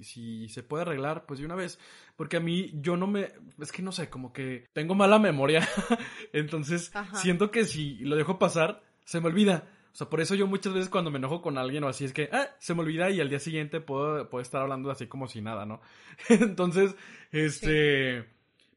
si 0.09 0.49
se 0.49 0.63
puede 0.63 0.83
arreglar, 0.83 1.27
pues 1.27 1.41
de 1.41 1.47
una 1.47 1.55
vez. 1.55 1.79
Porque 2.17 2.39
a 2.39 2.41
mí, 2.41 2.71
yo 2.75 2.97
no 2.97 3.07
me. 3.07 3.33
Es 3.61 3.73
que 3.73 3.83
no 3.83 3.93
sé, 3.93 4.11
como 4.11 4.33
que 4.33 4.67
tengo 4.73 4.95
mala 4.95 5.19
memoria. 5.19 5.69
Entonces, 6.33 6.95
Ajá. 6.95 7.17
siento 7.17 7.51
que 7.51 7.65
si 7.65 7.97
lo 7.99 8.17
dejo 8.17 8.39
pasar, 8.39 8.83
se 9.05 9.21
me 9.21 9.29
olvida. 9.29 9.69
O 9.93 9.97
sea, 9.99 10.09
por 10.09 10.21
eso 10.21 10.35
yo 10.35 10.47
muchas 10.47 10.75
veces 10.75 10.91
cuando 10.91 11.11
me 11.11 11.19
enojo 11.19 11.43
con 11.43 11.59
alguien 11.59 11.83
o 11.85 11.89
así 11.89 12.05
es 12.05 12.13
que, 12.13 12.29
ah, 12.33 12.49
se 12.59 12.75
me 12.75 12.83
olvida 12.83 13.11
y 13.11 13.21
al 13.21 13.29
día 13.29 13.41
siguiente 13.41 13.81
puedo, 13.81 14.29
puedo 14.29 14.43
estar 14.43 14.63
hablando 14.63 14.91
así 14.91 15.07
como 15.07 15.29
si 15.29 15.41
nada, 15.41 15.67
¿no? 15.67 15.81
Entonces, 16.29 16.95
este. 17.31 18.25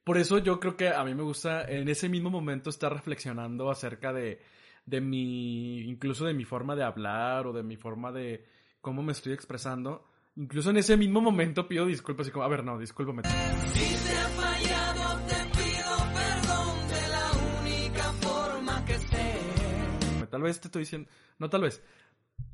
Por 0.04 0.17
eso 0.17 0.39
yo 0.39 0.60
creo 0.60 0.76
que 0.76 0.89
a 0.89 1.04
mí 1.04 1.13
me 1.13 1.22
gusta 1.22 1.63
en 1.63 1.88
ese 1.88 2.10
mismo 2.10 2.32
momento 2.32 2.72
estar 2.72 2.91
reflexionando 2.91 3.70
acerca 3.70 4.12
de, 4.12 4.41
de 4.86 5.00
mi, 5.00 5.82
incluso 5.82 6.26
de 6.26 6.34
mi 6.34 6.44
forma 6.44 6.76
de 6.76 6.84
hablar 6.84 7.46
o 7.46 7.54
de 7.54 7.62
mi 7.62 7.78
forma 7.78 8.12
de 8.12 8.44
cómo 8.82 9.04
me 9.04 9.12
estoy 9.12 9.34
expresando. 9.34 10.11
Incluso 10.36 10.70
en 10.70 10.78
ese 10.78 10.96
mismo 10.98 11.20
momento 11.22 11.67
pido 11.67 11.86
disculpas 11.86 12.28
y 12.28 12.32
como, 12.32 12.46
a 12.46 12.48
ver, 12.48 12.63
no, 12.63 12.78
discúlpame. 12.80 13.24
Si 13.24 14.06
te 14.08 14.17
ha 14.17 14.28
fallado, 14.30 15.20
te 15.28 15.36
pido 15.58 15.98
perdón 16.13 16.88
de 16.88 17.08
la 17.10 17.60
única 17.62 18.04
forma 18.22 18.86
que 18.86 18.98
sé. 18.98 20.28
Tal 20.30 20.41
vez 20.41 20.62
te 20.62 20.67
estoy 20.70 20.82
diciendo, 20.84 21.10
no 21.38 21.50
tal 21.50 21.62
vez, 21.62 21.84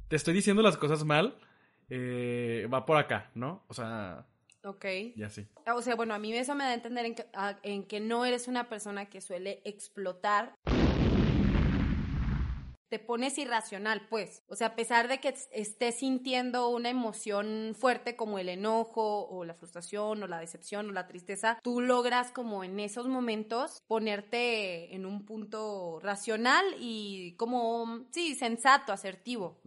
te 0.07 0.15
estoy 0.15 0.33
diciendo 0.33 0.61
las 0.63 0.77
cosas 0.77 1.03
mal, 1.05 1.37
eh, 1.89 2.67
va 2.73 2.85
por 2.85 2.97
acá, 2.97 3.29
¿no? 3.35 3.63
O 3.67 3.73
sea, 3.75 4.25
Ok. 4.63 4.85
y 5.15 5.21
así. 5.23 5.47
O 5.73 5.81
sea, 5.83 5.95
bueno, 5.95 6.15
a 6.15 6.19
mí 6.19 6.33
eso 6.33 6.55
me 6.55 6.63
da 6.63 6.71
a 6.71 6.73
entender 6.73 7.05
en 7.05 7.13
que, 7.15 7.25
a- 7.33 7.59
en 7.61 7.83
que 7.85 7.99
no 7.99 8.25
eres 8.25 8.47
una 8.47 8.67
persona 8.67 9.05
que 9.05 9.21
suele 9.21 9.61
explotar. 9.65 10.55
Te 12.89 12.99
pones 12.99 13.37
irracional, 13.37 14.07
pues. 14.09 14.43
O 14.47 14.55
sea, 14.55 14.67
a 14.67 14.75
pesar 14.75 15.07
de 15.07 15.19
que 15.19 15.29
es- 15.29 15.49
estés 15.51 15.99
sintiendo 15.99 16.69
una 16.69 16.89
emoción 16.89 17.75
fuerte 17.77 18.15
como 18.15 18.39
el 18.39 18.49
enojo 18.49 19.27
o 19.27 19.43
la 19.45 19.53
frustración 19.53 20.23
o 20.23 20.27
la 20.27 20.39
decepción 20.39 20.89
o 20.89 20.91
la 20.93 21.07
tristeza, 21.07 21.59
tú 21.63 21.81
logras 21.81 22.31
como 22.31 22.63
en 22.63 22.79
esos 22.79 23.07
momentos 23.07 23.81
ponerte 23.87 24.95
en 24.95 25.05
un 25.05 25.25
punto 25.25 25.99
racional 26.01 26.63
y 26.79 27.33
como, 27.37 28.05
sí, 28.11 28.35
sensato, 28.35 28.93
asertivo. 28.93 29.59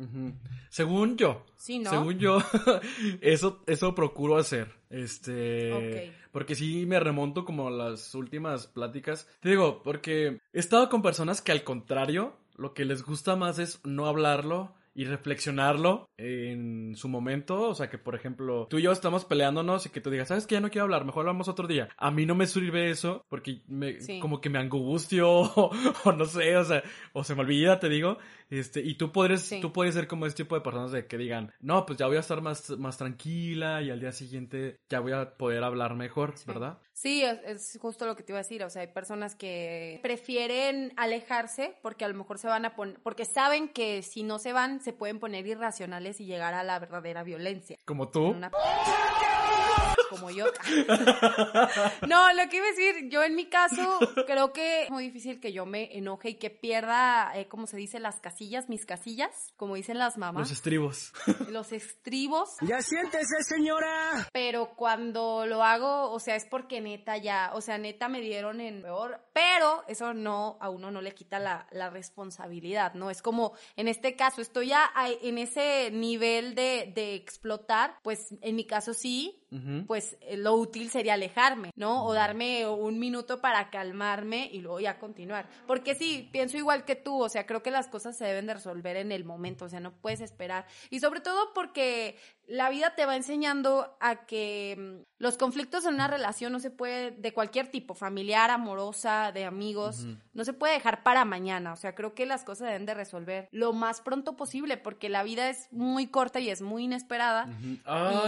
Según 0.71 1.17
yo, 1.17 1.45
Sí, 1.57 1.79
¿no? 1.79 1.91
según 1.91 2.19
yo, 2.19 2.39
eso, 3.21 3.63
eso 3.67 3.95
procuro 3.95 4.37
hacer. 4.39 4.73
Este. 4.91 5.73
Ok. 5.73 6.15
Porque 6.33 6.55
sí 6.55 6.87
me 6.87 7.01
remonto 7.01 7.45
como 7.45 7.69
a 7.69 7.71
las 7.71 8.15
últimas 8.15 8.67
pláticas. 8.69 9.29
Te 9.41 9.51
digo, 9.51 9.83
porque 9.83 10.41
he 10.53 10.59
estado 10.59 10.89
con 10.89 11.03
personas 11.03 11.41
que 11.41 11.53
al 11.53 11.65
contrario, 11.65 12.37
lo 12.61 12.75
que 12.75 12.85
les 12.85 13.03
gusta 13.03 13.35
más 13.37 13.59
es 13.59 13.81
no 13.85 14.07
hablarlo 14.07 14.75
y 14.93 15.05
reflexionarlo 15.05 16.11
en 16.19 16.95
su 16.97 17.09
momento. 17.09 17.69
O 17.69 17.75
sea, 17.75 17.89
que 17.89 17.97
por 17.97 18.15
ejemplo, 18.17 18.67
tú 18.69 18.79
y 18.79 18.83
yo 18.83 18.93
estamos 18.93 19.25
peleándonos 19.25 19.87
y 19.87 19.91
que 19.91 20.01
tú 20.01 20.11
digas, 20.11 20.29
¿sabes 20.29 20.47
qué? 20.47 20.57
Ya 20.57 20.61
no 20.61 20.69
quiero 20.71 20.85
hablar, 20.85 21.05
mejor 21.05 21.21
hablamos 21.21 21.49
otro 21.49 21.67
día. 21.69 21.89
A 21.97 22.11
mí 22.11 22.27
no 22.27 22.35
me 22.35 22.47
sirve 22.47 22.91
eso 22.91 23.25
porque 23.29 23.63
me, 23.69 24.01
Sí. 24.01 24.19
como 24.19 24.41
que 24.41 24.51
me 24.51 24.59
angustio 24.59 25.31
o, 25.31 25.71
o 26.05 26.13
no 26.13 26.25
sé, 26.25 26.57
o 26.57 26.65
sea, 26.65 26.83
o 27.13 27.23
se 27.25 27.35
me 27.35 27.43
olvida, 27.43 27.79
te 27.79 27.89
digo. 27.89 28.19
Este, 28.51 28.81
y 28.81 28.95
tú 28.97 29.13
Sí. 29.37 29.61
tú 29.61 29.73
puedes 29.73 29.95
ser 29.95 30.09
como 30.09 30.27
este 30.27 30.43
tipo 30.43 30.57
de 30.57 30.61
personas 30.61 30.91
de 30.91 31.07
que 31.07 31.17
digan, 31.19 31.53
no, 31.61 31.87
pues 31.87 31.99
ya 31.99 32.07
voy 32.09 32.17
a 32.17 32.21
estar 32.21 32.43
más, 32.43 32.71
más 32.79 32.99
tranquila 32.99 33.81
y 33.83 33.91
al 33.91 34.01
día 34.01 34.11
siguiente 34.13 34.81
ya 34.89 34.99
voy 35.01 35.13
a 35.13 35.37
poder 35.37 35.63
hablar 35.63 35.95
mejor, 35.95 36.35
¿verdad? 36.47 36.79
Sí, 37.01 37.25
es, 37.25 37.39
es 37.47 37.79
justo 37.81 38.05
lo 38.05 38.15
que 38.15 38.23
te 38.23 38.33
iba 38.33 38.41
a 38.41 38.43
decir. 38.43 38.63
O 38.63 38.69
sea, 38.69 38.83
hay 38.83 38.89
personas 38.89 39.35
que 39.35 40.01
prefieren 40.03 40.93
alejarse 40.99 41.75
porque 41.81 42.05
a 42.05 42.09
lo 42.09 42.15
mejor 42.15 42.39
se 42.39 42.47
van 42.47 42.67
a 42.67 42.77
poner, 42.77 43.01
porque 43.03 43.25
saben 43.25 43.69
que 43.71 44.03
si 44.03 44.23
no 44.23 44.39
se 44.39 44.53
van, 44.53 44.83
se 44.83 44.93
pueden 44.93 45.19
poner 45.19 45.47
irracionales 45.47 46.21
y 46.21 46.27
llegar 46.27 46.53
a 46.53 46.63
la 46.63 46.79
verdadera 46.79 47.23
violencia. 47.23 47.79
Como 47.87 48.11
tú. 48.11 48.27
Una- 48.27 48.51
Como 50.11 50.31
yo. 50.31 50.47
No, 52.09 52.33
lo 52.33 52.49
que 52.49 52.57
iba 52.57 52.67
a 52.67 52.71
decir, 52.71 53.09
yo 53.09 53.23
en 53.23 53.35
mi 53.35 53.47
caso 53.47 53.99
creo 54.27 54.53
que 54.53 54.85
es 54.85 54.91
muy 54.91 55.05
difícil 55.05 55.41
que 55.41 55.53
yo 55.53 55.67
me 55.67 55.97
enoje 55.97 56.31
y 56.31 56.35
que 56.35 56.51
pierda, 56.51 57.31
eh, 57.35 57.47
como 57.47 57.67
se 57.67 57.77
dice, 57.77 58.01
las 58.01 58.21
casillas, 58.21 58.69
mis 58.69 58.85
casillas, 58.85 59.53
como 59.57 59.77
dicen 59.77 59.99
las 59.99 60.19
mamás, 60.19 60.41
Los 60.41 60.51
estribos. 60.51 61.13
los 61.49 61.73
estribos. 61.73 62.57
Ya 62.63 62.83
siéntese, 62.83 63.43
señora. 63.43 64.29
Pero 64.33 64.75
cuando 64.75 65.47
lo 65.47 65.63
hago, 65.63 66.11
o 66.11 66.19
sea, 66.19 66.35
es 66.35 66.47
porque 66.47 66.81
neta 66.81 67.17
ya, 67.17 67.53
o 67.55 67.61
sea, 67.61 67.79
neta 67.79 68.09
me 68.09 68.21
dieron 68.21 68.61
en 68.61 68.83
peor, 68.83 69.21
pero 69.33 69.85
eso 69.87 70.13
no, 70.15 70.59
a 70.61 70.71
uno 70.71 70.91
no 70.91 71.01
le 71.03 71.15
quita 71.15 71.39
la, 71.39 71.69
la 71.71 71.91
responsabilidad, 71.91 72.95
¿no? 72.95 73.11
Es 73.11 73.23
como, 73.23 73.53
en 73.77 73.89
este 73.89 74.17
caso, 74.17 74.43
estoy 74.43 74.69
ya 74.69 74.91
en 75.23 75.39
ese 75.39 75.91
nivel 75.93 76.55
de, 76.55 76.93
de 76.95 77.15
explotar, 77.15 77.99
pues 78.03 78.35
en 78.41 78.57
mi 78.57 78.67
caso 78.67 78.95
sí, 78.95 79.40
Pues 79.87 80.17
eh, 80.21 80.37
lo 80.37 80.55
útil 80.55 80.91
sería 80.91 81.15
alejarme, 81.15 81.73
¿no? 81.75 82.05
O 82.05 82.13
darme 82.13 82.69
un 82.69 83.01
minuto 83.01 83.41
para 83.41 83.69
calmarme 83.69 84.49
y 84.53 84.61
luego 84.61 84.79
ya 84.79 84.99
continuar. 84.99 85.49
Porque 85.67 85.97
sí, 85.97 86.29
pienso 86.33 86.57
igual 86.57 86.85
que 86.85 86.95
tú, 86.95 87.21
o 87.21 87.29
sea, 87.29 87.47
creo 87.47 87.63
que 87.63 87.73
las 87.73 87.89
cosas 87.89 88.17
se 88.17 88.25
deben 88.25 88.47
de 88.47 88.55
resolver 88.55 88.97
en 88.97 89.11
el 89.11 89.25
momento, 89.25 89.65
o 89.65 89.69
sea, 89.69 89.81
no 89.81 89.93
puedes 89.93 90.21
esperar. 90.21 90.67
Y 90.89 91.01
sobre 91.01 91.21
todo 91.21 91.53
porque 91.53 92.17
la 92.51 92.69
vida 92.69 92.95
te 92.97 93.07
va 93.07 93.15
enseñando 93.17 93.97
a 94.01 94.27
que 94.27 94.77
mm, 94.77 95.03
los 95.19 95.37
conflictos 95.39 95.85
en 95.87 95.95
una 95.95 96.09
relación 96.09 96.51
no 96.53 96.59
se 96.59 96.71
puede, 96.71 97.13
de 97.13 97.33
cualquier 97.33 97.71
tipo, 97.71 97.95
familiar, 97.95 98.51
amorosa, 98.51 99.31
de 99.33 99.45
amigos, 99.45 100.07
no 100.33 100.45
se 100.45 100.53
puede 100.53 100.73
dejar 100.75 101.03
para 101.03 101.25
mañana. 101.25 101.73
O 101.73 101.77
sea, 101.77 101.95
creo 101.95 102.15
que 102.15 102.27
las 102.27 102.43
cosas 102.43 102.69
deben 102.69 102.87
de 102.87 102.95
resolver 102.95 103.49
lo 103.53 103.73
más 103.73 104.01
pronto 104.01 104.37
posible 104.37 104.77
porque 104.79 105.09
la 105.09 105.23
vida 105.23 105.49
es 105.51 105.69
muy 105.73 106.07
corta 106.09 106.41
y 106.41 106.49
es 106.51 106.61
muy 106.63 106.85
inesperada 106.85 107.47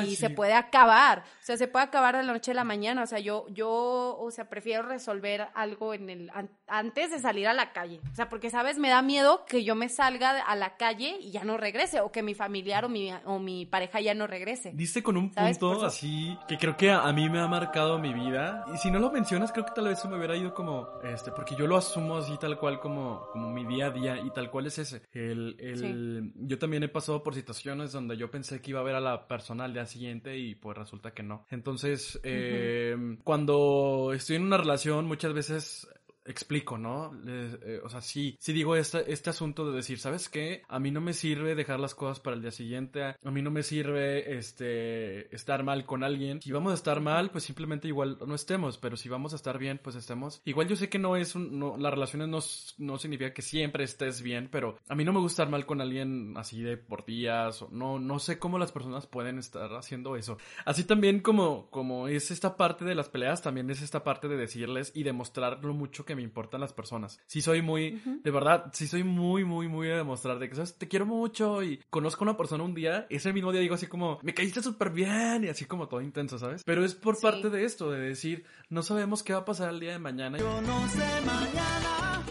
y 0.05 0.11
sí. 0.11 0.17
se 0.17 0.31
puede 0.31 0.53
acabar. 0.55 1.21
O 1.41 1.45
sea, 1.45 1.57
se 1.57 1.67
puede 1.67 1.85
acabar 1.87 2.17
de 2.17 2.23
la 2.23 2.33
noche 2.33 2.51
a 2.53 2.55
la 2.55 2.65
mañana. 2.65 3.03
O 3.03 3.07
sea, 3.07 3.19
yo, 3.19 3.47
yo, 3.49 4.17
o 4.21 4.31
sea, 4.31 4.49
prefiero 4.49 4.83
resolver 4.83 5.49
algo 5.55 5.95
en 5.95 6.11
el 6.11 6.31
an- 6.35 6.51
antes 6.69 7.11
de 7.11 7.19
salir 7.19 7.49
a 7.49 7.55
la 7.55 7.73
calle. 7.73 8.01
O 8.13 8.15
sea, 8.15 8.29
porque, 8.29 8.51
¿sabes? 8.51 8.79
Me 8.79 8.91
da 8.91 9.03
miedo 9.03 9.45
que 9.47 9.65
yo 9.65 9.75
me 9.75 9.89
salga 9.89 10.43
a 10.43 10.55
la 10.57 10.77
calle 10.77 11.17
y 11.21 11.31
ya 11.31 11.43
no 11.45 11.57
regrese, 11.57 12.01
o 12.01 12.13
que 12.13 12.23
mi 12.23 12.35
familiar 12.35 12.85
o 12.85 12.89
mi, 12.89 13.11
o 13.25 13.39
mi 13.39 13.67
pareja 13.67 14.01
ya 14.01 14.12
no 14.15 14.27
regrese. 14.27 14.73
Diste 14.75 15.03
con 15.03 15.17
un 15.17 15.31
punto 15.31 15.85
así 15.85 16.37
que 16.49 16.59
creo 16.59 16.77
que 16.77 16.91
a, 16.91 17.03
a 17.03 17.13
mí 17.13 17.29
me 17.29 17.41
ha 17.41 17.49
marcado 17.49 17.99
mi 17.99 18.13
vida. 18.13 18.65
Y 18.75 18.79
si 18.79 18.91
no 18.91 18.99
lo 18.99 19.11
mencionas, 19.11 19.53
creo 19.53 19.65
que 19.65 19.73
tal 19.73 19.89
vez 19.89 20.01
se 20.01 20.09
me 20.09 20.17
hubiera 20.17 20.37
ido 20.37 20.55
como, 20.55 20.89
este, 21.03 21.31
porque 21.33 21.55
yo 21.55 21.67
lo 21.67 21.77
asumo 21.77 22.19
así 22.19 22.37
tal 22.39 22.59
cual 22.59 22.81
como, 22.81 23.29
como 23.33 23.51
mi 23.51 23.65
día 23.65 23.87
a 23.87 23.91
día 23.91 24.21
y 24.21 24.31
tal 24.31 24.51
cual 24.51 24.67
es 24.67 24.79
ese. 24.79 25.03
El, 25.13 25.57
el, 25.59 26.33
Yo 26.37 26.59
también 26.59 26.83
he 26.83 26.89
pasado 26.89 27.23
por 27.23 27.35
situaciones 27.35 27.93
donde 27.93 28.17
yo 28.17 28.31
pensé 28.31 28.61
que 28.61 28.71
iba 28.71 28.81
a 28.81 28.85
ver 28.85 28.95
a 28.95 29.01
la 29.01 29.27
persona 29.27 29.65
al 29.65 29.73
día 29.73 29.87
siguiente 29.87 30.37
y 30.37 30.55
pues 30.55 30.77
resulta 30.77 31.13
que 31.13 31.23
no. 31.23 31.47
Entonces, 31.51 32.21
eh, 32.23 32.97
cuando 33.25 34.13
estoy 34.15 34.37
en 34.37 34.43
una 34.43 34.57
relación 34.57 35.07
muchas 35.07 35.33
veces 35.33 35.89
explico, 36.25 36.79
¿no? 36.79 37.13
Eh, 37.27 37.81
o 37.83 37.89
sea, 37.89 38.01
sí, 38.01 38.37
sí 38.41 38.53
digo 38.53 38.77
este, 38.77 39.13
este 39.13 39.31
asunto 39.31 39.71
de 39.71 39.77
decir, 39.77 39.99
¿sabes 39.99 40.29
qué? 40.29 40.63
A 40.69 40.79
mí 40.79 40.91
no 40.91 41.01
me 41.01 41.13
sirve 41.13 41.55
dejar 41.55 41.81
las 41.81 41.95
cosas 41.95 42.21
para 42.21 42.37
el 42.37 42.43
día 42.43 42.51
siguiente, 42.51 43.03
a 43.03 43.31
mí 43.31 43.43
no 43.43 43.51
me 43.51 43.63
sirve, 43.63 44.37
este, 44.37 45.35
estar 45.35 45.63
mal 45.63 45.85
con 45.85 46.05
alguien. 46.05 46.41
Si 46.41 46.53
vamos 46.53 46.73
a 46.73 46.75
estar 46.75 47.01
mal, 47.01 47.31
pues 47.31 47.45
simplemente 47.45 47.89
igual 47.89 48.19
no 48.27 48.35
estemos, 48.35 48.79
pero 48.79 48.97
si 48.97 49.09
vamos 49.09 49.33
a 49.33 49.37
estar 49.37 49.59
bien, 49.59 49.81
pues 49.83 49.97
estemos. 49.97 50.41
Igual 50.45 50.69
yo 50.69 50.77
sé 50.77 50.89
que 50.89 50.99
no 50.99 51.17
es 51.17 51.35
un, 51.35 51.59
no, 51.59 51.77
las 51.77 51.93
relaciones 51.93 52.29
no, 52.29 52.87
no 52.87 52.99
significa 52.99 53.33
que 53.33 53.43
siempre 53.43 53.85
estés 53.85 54.23
bien, 54.23 54.49
pero 54.51 54.77
a 54.89 54.95
mí 54.95 55.05
no 55.05 55.13
me 55.13 55.21
gusta 55.21 55.43
estar 55.43 55.51
mal 55.51 55.67
con 55.67 55.81
alguien 55.81 56.35
así 56.37 56.63
de 56.63 56.77
por 56.77 57.05
días, 57.05 57.63
o 57.63 57.69
no, 57.71 57.99
no 57.99 58.19
sé 58.19 58.39
cómo 58.39 58.59
las 58.59 58.73
personas 58.73 59.07
pueden 59.07 59.39
estar 59.39 59.73
haciendo 59.75 60.17
eso. 60.17 60.39
Así 60.65 60.85
también 60.85 61.21
como, 61.21 61.71
como 61.71 62.09
es 62.09 62.31
esta 62.31 62.57
parte 62.57 62.85
de 62.85 62.95
las 62.95 63.09
peleas, 63.09 63.43
también 63.43 63.71
es 63.71 63.83
esta 63.83 64.05
parte 64.05 64.29
de 64.29 64.37
decirles 64.37 64.93
y 64.95 65.03
demostrar 65.03 65.65
lo 65.65 65.75
mucho 65.75 66.05
que 66.05 66.12
me 66.17 66.23
importan 66.23 66.61
las 66.61 66.73
personas. 66.73 67.21
Sí 67.27 67.43
soy 67.43 67.63
muy, 67.63 68.01
de 68.23 68.31
verdad, 68.31 68.67
sí 68.73 68.87
soy 68.87 69.05
muy, 69.05 69.45
muy, 69.45 69.69
muy 69.69 69.89
de 69.89 69.97
demostrar 69.97 70.39
de 70.39 70.49
que, 70.49 70.55
¿sabes? 70.55 70.77
Te 70.79 70.89
quiero 70.89 71.07
mucho 71.07 71.63
y 71.63 71.79
conozco 71.91 72.25
a 72.25 72.29
una 72.29 72.37
persona 72.37 72.65
un 72.65 72.75
día, 72.75 73.07
ese 73.11 73.33
mismo 73.33 73.53
día 73.53 73.61
digo 73.61 73.75
así 73.75 73.87
como, 73.87 74.19
me 74.23 74.35
caíste 74.35 74.63
súper 74.63 74.91
bien 74.91 75.45
y 75.45 75.49
así 75.49 75.65
como 75.65 75.89
todo 75.89 76.01
intenso, 76.01 76.39
¿sabes? 76.39 76.63
Pero 76.65 76.85
es 76.85 76.95
por 76.95 77.17
Sí. 77.17 77.23
parte 77.23 77.51
de 77.51 77.65
esto, 77.65 77.91
de 77.91 78.01
decir, 78.01 78.45
no 78.69 78.83
sabemos 78.83 79.23
qué 79.23 79.33
va 79.33 79.41
a 79.41 79.45
pasar 79.45 79.71
el 79.71 79.81
día 79.81 79.93
de 79.93 79.99
mañana. 79.99 80.39
Yo 80.39 80.61
no 80.63 80.89
sé 80.89 81.07
mañana, 81.25 82.23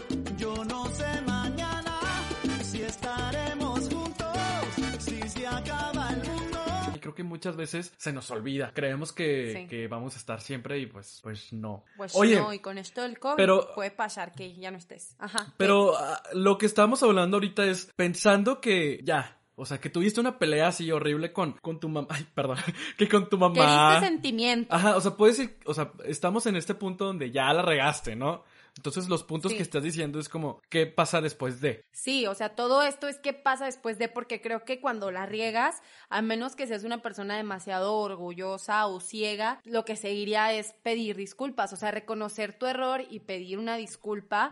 creo 7.12 7.14
que 7.14 7.22
muchas 7.24 7.56
veces 7.56 7.92
se 7.96 8.12
nos 8.12 8.30
olvida. 8.30 8.72
Creemos 8.74 9.12
que, 9.12 9.52
Sí. 9.52 9.66
que 9.68 9.88
vamos 9.88 10.14
a 10.14 10.18
estar 10.18 10.40
siempre 10.40 10.78
y 10.78 10.86
pues, 10.86 11.20
pues 11.22 11.52
no. 11.52 11.84
Pues 11.96 12.14
Oye, 12.14 12.36
no, 12.36 12.52
y 12.52 12.58
con 12.58 12.78
esto 12.78 13.02
del 13.02 13.18
COVID 13.18 13.36
pero- 13.36 13.68
puede 13.74 13.90
pasar 13.90 14.32
que 14.32 14.54
ya 14.54 14.70
no 14.70 14.78
estés. 14.78 15.14
Ajá. 15.18 15.52
Pero 15.56 15.96
ah, 15.96 16.22
lo 16.32 16.58
que 16.58 16.66
estamos 16.66 17.02
hablando 17.02 17.36
ahorita 17.36 17.64
es 17.66 17.90
pensando 17.96 18.60
que 18.60 19.00
ya, 19.04 19.38
o 19.54 19.66
sea, 19.66 19.78
que 19.80 19.90
tuviste 19.90 20.20
una 20.20 20.38
pelea 20.38 20.68
así 20.68 20.90
horrible 20.90 21.32
con, 21.32 21.52
con 21.60 21.78
tu 21.78 21.88
mamá. 21.88 22.08
Ay, 22.10 22.26
perdón. 22.34 22.56
Que 22.96 23.08
con 23.08 23.28
tu 23.28 23.36
Que 23.36 23.40
mamá. 23.60 23.92
diste 23.94 24.06
sentimiento. 24.06 24.74
Ajá, 24.74 24.96
o 24.96 25.00
sea, 25.00 25.12
puedes 25.16 25.36
decir, 25.38 25.58
o 25.66 25.74
sea, 25.74 25.92
estamos 26.04 26.46
en 26.46 26.56
este 26.56 26.74
punto 26.74 27.04
donde 27.06 27.30
ya 27.30 27.52
la 27.52 27.62
regaste, 27.62 28.16
¿no? 28.16 28.44
Entonces 28.76 29.08
los 29.08 29.22
puntos 29.22 29.52
Sí. 29.52 29.56
que 29.58 29.62
estás 29.62 29.82
diciendo 29.82 30.18
es 30.18 30.28
como, 30.28 30.60
¿qué 30.68 30.86
pasa 30.86 31.20
después 31.20 31.60
de? 31.60 31.84
Sí, 31.92 32.26
o 32.26 32.34
sea, 32.34 32.50
todo 32.54 32.82
esto 32.82 33.06
es 33.08 33.18
qué 33.18 33.32
pasa 33.32 33.66
después 33.66 33.98
de, 33.98 34.08
porque 34.08 34.40
creo 34.40 34.64
que 34.64 34.80
cuando 34.80 35.10
la 35.10 35.26
riegas, 35.26 35.82
a 36.08 36.22
menos 36.22 36.56
que 36.56 36.66
seas 36.66 36.84
una 36.84 37.02
persona 37.02 37.36
demasiado 37.36 37.94
orgullosa 37.96 38.86
o 38.86 39.00
ciega, 39.00 39.60
lo 39.64 39.84
que 39.84 39.96
seguiría 39.96 40.52
es 40.52 40.74
pedir 40.82 41.16
disculpas, 41.16 41.72
o 41.72 41.76
sea, 41.76 41.90
reconocer 41.90 42.58
tu 42.58 42.66
error 42.66 43.02
y 43.10 43.20
pedir 43.20 43.58
una 43.58 43.76
disculpa. 43.76 44.50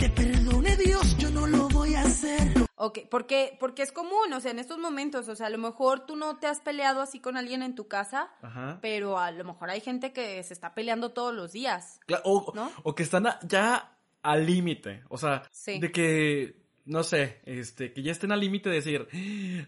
Te 0.00 0.08
perdone 0.08 0.76
Dios, 0.76 1.16
yo 1.18 1.30
no 1.30 1.46
lo 1.46 1.68
voy 1.68 1.94
a 1.94 2.00
hacer. 2.00 2.54
Ok, 2.76 3.00
porque, 3.10 3.56
porque 3.60 3.82
es 3.82 3.92
común, 3.92 4.32
o 4.34 4.40
sea, 4.40 4.50
en 4.50 4.58
estos 4.58 4.78
momentos, 4.78 5.28
o 5.28 5.36
sea, 5.36 5.48
a 5.48 5.50
lo 5.50 5.58
mejor 5.58 6.06
tú 6.06 6.16
no 6.16 6.38
te 6.38 6.46
has 6.46 6.60
peleado 6.60 7.02
así 7.02 7.20
con 7.20 7.36
alguien 7.36 7.62
en 7.62 7.74
tu 7.74 7.86
casa, 7.86 8.30
Ajá. 8.40 8.78
pero 8.80 9.18
a 9.18 9.30
lo 9.30 9.44
mejor 9.44 9.68
hay 9.68 9.82
gente 9.82 10.14
que 10.14 10.42
se 10.42 10.54
está 10.54 10.72
peleando 10.74 11.10
todos 11.10 11.34
los 11.34 11.52
días. 11.52 12.00
Cla- 12.08 12.22
O, 12.24 12.50
¿No? 12.54 12.70
o 12.82 12.94
que 12.94 13.02
están 13.02 13.26
ya 13.46 13.92
al 14.22 14.46
límite. 14.46 15.02
O 15.10 15.18
sea, 15.18 15.42
Sí. 15.50 15.78
de 15.78 15.92
que, 15.92 16.59
no 16.90 17.04
sé, 17.04 17.40
este, 17.44 17.92
que 17.92 18.02
ya 18.02 18.10
estén 18.10 18.32
al 18.32 18.40
límite 18.40 18.68
de 18.68 18.74
decir, 18.74 19.06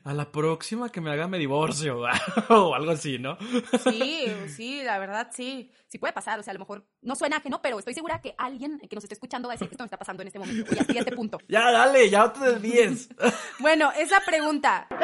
a 0.02 0.12
la 0.12 0.32
próxima 0.32 0.90
que 0.90 1.00
me 1.00 1.12
haga 1.12 1.28
me 1.28 1.38
divorcio. 1.38 2.00
o 2.48 2.74
algo 2.74 2.90
así, 2.90 3.18
¿no? 3.18 3.38
Sí, 3.84 4.26
sí, 4.48 4.82
la 4.82 4.98
verdad 4.98 5.28
sí. 5.32 5.70
Sí 5.86 5.98
puede 5.98 6.12
pasar, 6.14 6.40
o 6.40 6.42
sea, 6.42 6.50
a 6.52 6.54
lo 6.54 6.60
mejor 6.60 6.84
no 7.02 7.14
suena 7.14 7.36
ajeno, 7.36 7.60
pero 7.62 7.78
estoy 7.78 7.92
segura 7.92 8.20
que 8.20 8.34
alguien 8.38 8.80
que 8.80 8.96
nos 8.96 9.04
esté 9.04 9.14
escuchando 9.14 9.46
va 9.46 9.54
a 9.54 9.56
decir 9.56 9.68
esto 9.70 9.84
me 9.84 9.86
está 9.86 9.98
pasando 9.98 10.22
en 10.22 10.28
este 10.28 10.38
momento 10.38 10.74
y 10.74 10.78
así 10.78 10.96
a 10.96 11.00
este 11.00 11.12
punto. 11.12 11.38
ya, 11.48 11.70
dale, 11.70 12.10
ya 12.10 12.20
no 12.20 12.32
te 12.32 12.40
desvíes. 12.40 13.08
Bueno, 13.60 13.92
esa 13.92 14.20
pregunta. 14.20 14.86
¿Cuál 14.88 15.00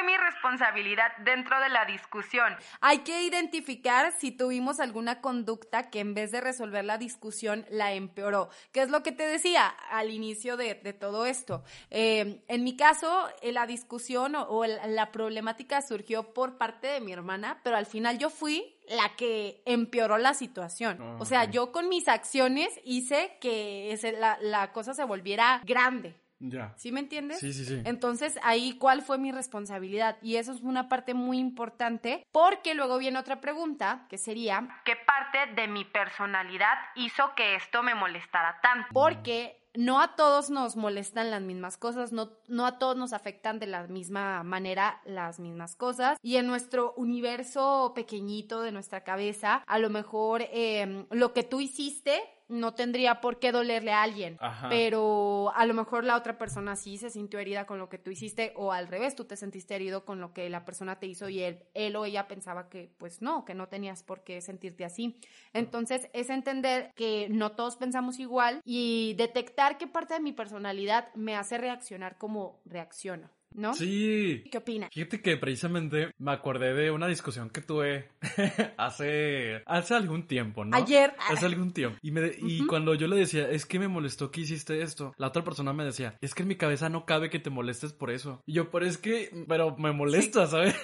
fue 0.00 0.06
mi 0.06 0.16
responsabilidad 0.16 1.12
dentro 1.18 1.60
de 1.60 1.68
la 1.68 1.84
discusión? 1.84 2.56
Hay 2.80 2.98
que 2.98 3.22
identificar 3.22 4.12
si 4.12 4.30
tuvimos 4.32 4.80
alguna 4.80 5.20
conducta 5.20 5.90
que 5.90 6.00
en 6.00 6.14
vez 6.14 6.30
de 6.30 6.40
resolver 6.40 6.84
la 6.84 6.98
discusión 6.98 7.66
la 7.70 7.92
empeoró. 7.92 8.48
¿Qué 8.72 8.82
es 8.82 8.90
lo 8.90 9.02
que 9.02 9.12
te 9.12 9.26
decía 9.26 9.66
al 9.90 10.10
inicio 10.10 10.56
de, 10.56 10.74
de 10.74 10.92
todo 10.92 11.26
esto? 11.26 11.64
Eh, 11.90 12.42
en 12.48 12.64
mi 12.64 12.76
caso, 12.76 13.28
eh, 13.42 13.52
la 13.52 13.66
discusión 13.66 14.34
o, 14.34 14.42
o 14.42 14.64
el- 14.64 14.78
la 14.94 15.12
problemática 15.12 15.82
surgió 15.82 16.32
por 16.32 16.56
parte 16.58 16.86
de 16.86 17.00
mi 17.00 17.12
hermana, 17.12 17.60
pero 17.62 17.76
al 17.76 17.86
final 17.86 18.18
yo 18.18 18.30
fui 18.30 18.76
la 18.88 19.14
que 19.16 19.62
empeoró 19.66 20.18
la 20.18 20.34
situación. 20.34 20.98
Ah, 21.00 21.16
o 21.20 21.24
sea, 21.24 21.44
yo 21.44 21.72
con 21.72 21.88
mis 21.88 22.08
acciones 22.08 22.68
hice 22.84 23.36
que 23.40 23.92
ese- 23.92 24.12
la, 24.12 24.38
la 24.40 24.72
cosa 24.72 24.94
se 24.94 25.04
volviera 25.04 25.60
grande. 25.64 26.16
Ya. 26.40 26.74
¿Sí 26.76 26.90
me 26.90 27.00
entiendes? 27.00 27.38
Sí, 27.38 27.52
sí, 27.52 27.64
sí. 27.64 27.80
Entonces, 27.84 28.38
ahí, 28.42 28.76
¿cuál 28.78 29.02
fue 29.02 29.18
mi 29.18 29.30
responsabilidad? 29.30 30.16
Y 30.22 30.36
eso 30.36 30.52
es 30.52 30.62
una 30.62 30.88
parte 30.88 31.14
muy 31.14 31.38
importante, 31.38 32.26
porque 32.32 32.74
luego 32.74 32.98
viene 32.98 33.18
otra 33.18 33.40
pregunta, 33.40 34.06
que 34.08 34.18
sería, 34.18 34.68
¿qué 34.84 34.96
parte 34.96 35.54
de 35.54 35.68
mi 35.68 35.84
personalidad 35.84 36.76
hizo 36.96 37.34
que 37.36 37.54
esto 37.54 37.82
me 37.82 37.94
molestara 37.94 38.58
tanto? 38.62 38.88
Porque 38.92 39.60
no 39.74 40.00
a 40.00 40.16
todos 40.16 40.50
nos 40.50 40.76
molestan 40.76 41.30
las 41.30 41.42
mismas 41.42 41.76
cosas, 41.76 42.12
no, 42.12 42.30
no 42.48 42.66
a 42.66 42.78
todos 42.78 42.96
nos 42.96 43.12
afectan 43.12 43.58
de 43.58 43.66
la 43.66 43.86
misma 43.86 44.42
manera 44.42 45.00
las 45.04 45.38
mismas 45.38 45.76
cosas. 45.76 46.18
Y 46.22 46.36
en 46.36 46.46
nuestro 46.46 46.94
universo 46.96 47.92
pequeñito 47.94 48.62
de 48.62 48.72
nuestra 48.72 49.04
cabeza, 49.04 49.62
a 49.66 49.78
lo 49.78 49.90
mejor 49.90 50.42
eh, 50.42 51.06
lo 51.10 51.32
que 51.32 51.44
tú 51.44 51.60
hiciste 51.60 52.20
no 52.50 52.74
tendría 52.74 53.20
por 53.20 53.38
qué 53.38 53.52
dolerle 53.52 53.92
a 53.92 54.02
alguien. 54.02 54.36
Ajá. 54.40 54.68
Pero 54.68 55.52
a 55.54 55.64
lo 55.64 55.74
mejor 55.74 56.04
la 56.04 56.16
otra 56.16 56.36
persona 56.36 56.76
sí 56.76 56.98
se 56.98 57.10
sintió 57.10 57.38
herida 57.38 57.66
con 57.66 57.78
lo 57.78 57.88
que 57.88 57.98
tú 57.98 58.10
hiciste 58.10 58.52
o 58.56 58.72
al 58.72 58.88
revés, 58.88 59.14
tú 59.14 59.24
te 59.24 59.36
sentiste 59.36 59.74
herido 59.74 60.04
con 60.04 60.20
lo 60.20 60.32
que 60.32 60.50
la 60.50 60.64
persona 60.64 60.98
te 60.98 61.06
hizo 61.06 61.28
y 61.28 61.40
él, 61.40 61.64
él 61.74 61.96
o 61.96 62.04
ella 62.04 62.28
pensaba 62.28 62.68
que 62.68 62.92
pues 62.98 63.22
no, 63.22 63.44
que 63.44 63.54
no 63.54 63.68
tenías 63.68 64.02
por 64.02 64.24
qué 64.24 64.40
sentirte 64.40 64.84
así. 64.84 65.20
Entonces 65.52 66.10
es 66.12 66.30
entender 66.30 66.92
que 66.94 67.28
no 67.30 67.52
todos 67.52 67.76
pensamos 67.76 68.18
igual 68.18 68.60
y 68.64 69.14
detectar 69.16 69.78
qué 69.78 69.86
parte 69.86 70.14
de 70.14 70.20
mi 70.20 70.32
personalidad 70.32 71.12
me 71.14 71.36
hace 71.36 71.58
reaccionar 71.58 72.18
como 72.18 72.60
reacciono, 72.64 73.30
¿no? 73.54 73.74
Sí. 73.74 74.44
¿Qué 74.50 74.58
opinas? 74.58 74.90
Fíjate 74.92 75.20
que 75.22 75.36
precisamente 75.36 76.12
me 76.18 76.32
acordé 76.32 76.74
de 76.74 76.90
una 76.90 77.06
discusión 77.06 77.50
que 77.50 77.60
tuve 77.60 78.08
hace, 78.76 79.62
hace 79.66 79.94
algún 79.94 80.26
tiempo, 80.26 80.64
¿no? 80.64 80.76
Ayer. 80.76 81.14
Hace 81.28 81.46
algún 81.46 81.72
tiempo. 81.72 81.98
Y, 82.02 82.10
me, 82.10 82.32
y 82.38 82.66
cuando 82.66 82.94
yo 82.94 83.06
le 83.06 83.16
decía, 83.16 83.48
es 83.48 83.66
que 83.66 83.78
me 83.78 83.88
molestó 83.88 84.30
que 84.30 84.42
hiciste 84.42 84.82
esto, 84.82 85.14
la 85.16 85.28
otra 85.28 85.44
persona 85.44 85.72
me 85.72 85.84
decía, 85.84 86.16
es 86.20 86.34
que 86.34 86.42
en 86.42 86.48
mi 86.48 86.56
cabeza 86.56 86.88
no 86.88 87.04
cabe 87.04 87.30
que 87.30 87.38
te 87.38 87.50
molestes 87.50 87.92
por 87.92 88.10
eso. 88.10 88.42
Y 88.46 88.54
yo, 88.54 88.70
pero 88.70 88.86
es 88.86 88.98
que, 88.98 89.44
pero 89.48 89.76
me 89.76 89.92
molesta, 89.92 90.46
¿sabes? 90.46 90.74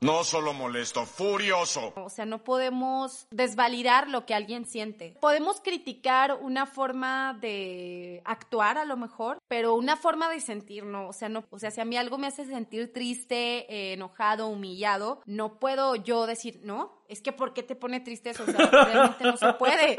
No 0.00 0.24
solo 0.24 0.52
molesto, 0.52 1.04
furioso. 1.06 1.92
O 1.96 2.10
sea, 2.10 2.26
no 2.26 2.44
podemos 2.44 3.26
desvalidar 3.30 4.08
lo 4.08 4.26
que 4.26 4.34
alguien 4.34 4.66
siente. 4.66 5.16
Podemos 5.20 5.60
criticar 5.60 6.38
una 6.40 6.66
forma 6.66 7.36
de 7.40 8.22
actuar 8.24 8.78
a 8.78 8.84
lo 8.84 8.96
mejor, 8.96 9.38
pero 9.48 9.74
una 9.74 9.96
forma 9.96 10.28
de 10.30 10.40
sentir 10.40 10.84
no. 10.84 11.08
O 11.08 11.12
sea, 11.12 11.28
no, 11.28 11.44
o 11.50 11.58
sea, 11.58 11.70
si 11.70 11.80
a 11.80 11.84
mí 11.84 11.96
algo 11.96 12.13
me 12.18 12.26
hace 12.26 12.44
sentir 12.46 12.92
triste, 12.92 13.66
eh, 13.72 13.92
enojado, 13.94 14.48
humillado, 14.48 15.22
no 15.26 15.58
puedo 15.58 15.96
yo 15.96 16.26
decir, 16.26 16.60
no, 16.62 17.04
es 17.08 17.20
que 17.20 17.32
¿por 17.32 17.52
qué 17.54 17.62
te 17.62 17.76
pone 17.76 18.00
triste 18.00 18.30
eso? 18.30 18.44
O 18.44 18.46
sea, 18.46 18.66
realmente 18.66 19.24
no 19.24 19.36
se 19.36 19.52
puede. 19.54 19.96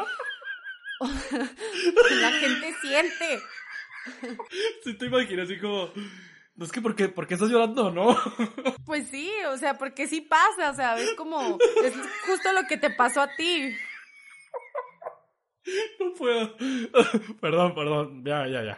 La 2.22 2.32
gente 2.32 2.74
siente. 2.82 3.40
Sí 4.84 4.98
te 4.98 5.06
imagino 5.08 5.44
así 5.44 5.60
como, 5.60 5.92
no 6.56 6.66
es 6.66 6.72
que 6.72 6.82
¿por 6.82 6.96
qué, 6.96 7.10
¿por 7.10 7.28
qué 7.28 7.34
estás 7.34 7.50
llorando, 7.50 7.92
no? 7.92 8.18
Pues 8.86 9.10
sí, 9.10 9.32
o 9.50 9.58
sea, 9.58 9.78
porque 9.78 10.08
sí 10.08 10.22
pasa, 10.22 10.70
o 10.70 10.74
sea, 10.76 10.96
es 10.98 11.14
como, 11.16 11.58
es 11.84 11.94
justo 12.28 12.54
lo 12.54 12.68
que 12.68 12.78
te 12.78 12.92
pasó 12.92 13.22
a 13.22 13.36
ti. 13.36 13.76
No 16.00 16.14
puedo. 16.14 16.56
Perdón, 17.42 17.74
perdón, 17.74 18.24
ya, 18.24 18.48
ya, 18.48 18.64
ya. 18.64 18.78